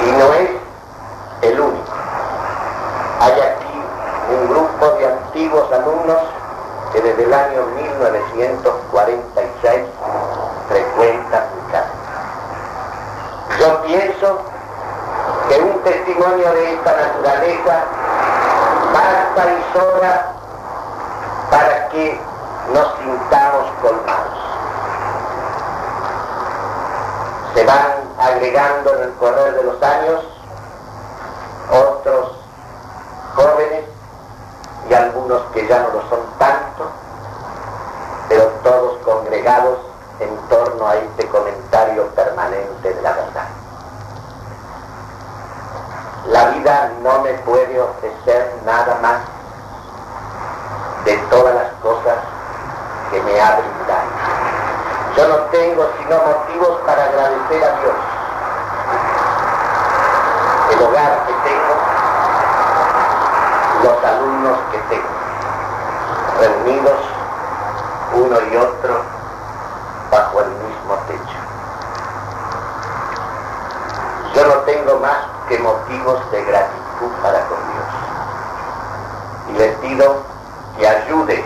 Y 0.01 0.11
no 0.13 0.35
es 0.35 0.51
el 1.43 1.61
único. 1.61 1.93
Hay 3.21 3.33
aquí 3.33 3.81
un 4.33 4.49
grupo 4.49 4.87
de 4.99 5.07
antiguos 5.07 5.71
alumnos 5.71 6.19
que 6.91 7.03
desde 7.03 7.25
el 7.25 7.35
año 7.35 7.67
1946 7.77 9.85
frecuentan 10.69 11.45
mi 11.55 11.61
casa. 11.71 11.93
Yo 13.59 13.83
pienso 13.83 14.41
que 15.51 15.61
un 15.61 15.83
testimonio 15.83 16.51
de 16.51 16.75
esta 16.75 16.97
naturaleza 16.97 17.85
basta 18.95 19.53
y 19.53 19.63
sobra 19.79 20.33
para 21.51 21.89
que 21.91 22.19
nos 22.73 22.97
sintamos 22.97 23.67
colmados. 23.83 24.39
Se 27.55 27.67
van 27.67 27.93
agregando 28.19 28.95
en 28.95 29.03
el 29.03 29.13
correr 29.17 29.55
de 29.57 29.65
los 29.65 29.83
años 29.83 30.25
otros 31.71 32.33
jóvenes 33.35 33.85
y 34.89 34.95
algunos 34.95 35.40
que 35.53 35.67
ya 35.67 35.81
no 35.81 35.89
lo 35.89 36.09
son 36.09 36.21
tanto, 36.39 36.91
pero 38.29 38.45
todos 38.63 38.99
congregados 39.05 39.79
en 40.21 40.37
torno 40.49 40.87
a 40.87 40.97
este 40.97 41.27
comentario 41.29 42.07
permanente 42.09 42.95
de 42.95 43.03
la 43.03 43.13
verdad. 43.13 43.49
La 46.27 46.45
vida 46.51 46.93
no 47.03 47.21
me 47.23 47.33
puede 47.35 47.81
ofrecer 47.81 48.55
nada 48.65 48.99
más 49.03 49.21
de 51.05 51.17
todas 51.31 51.55
las 51.55 51.73
cosas 51.83 52.19
que 53.11 53.21
me 53.23 53.41
ha 53.41 53.57
brindado. 53.57 54.11
Yo 55.17 55.29
no 55.29 55.37
tengo 55.51 55.89
sino 55.99 56.17
motivos 56.19 56.81
para 56.87 57.05
agradecer 57.05 57.65
a 57.65 57.81
Dios. 57.81 57.95
El 60.71 60.83
hogar 60.83 61.27
que 61.27 61.33
tengo, 61.49 61.75
los 63.83 64.05
alumnos 64.05 64.59
que 64.71 64.79
tengo, 64.79 65.09
reunidos 66.41 66.97
uno 68.15 68.37
y 68.51 68.57
otro 68.57 69.03
bajo 70.11 70.41
el 70.41 70.49
mismo 70.49 70.95
techo. 71.07 71.39
Yo 74.35 74.47
no 74.47 74.55
tengo 74.63 74.99
más 75.01 75.19
que 75.49 75.59
motivos 75.59 76.31
de 76.33 76.45
gratitud 76.45 77.11
para 77.23 77.47
con 77.47 77.59
Dios. 77.59 77.89
Y 79.51 79.53
le 79.59 79.69
pido 79.87 80.23
que 80.79 80.89
ayude 80.89 81.45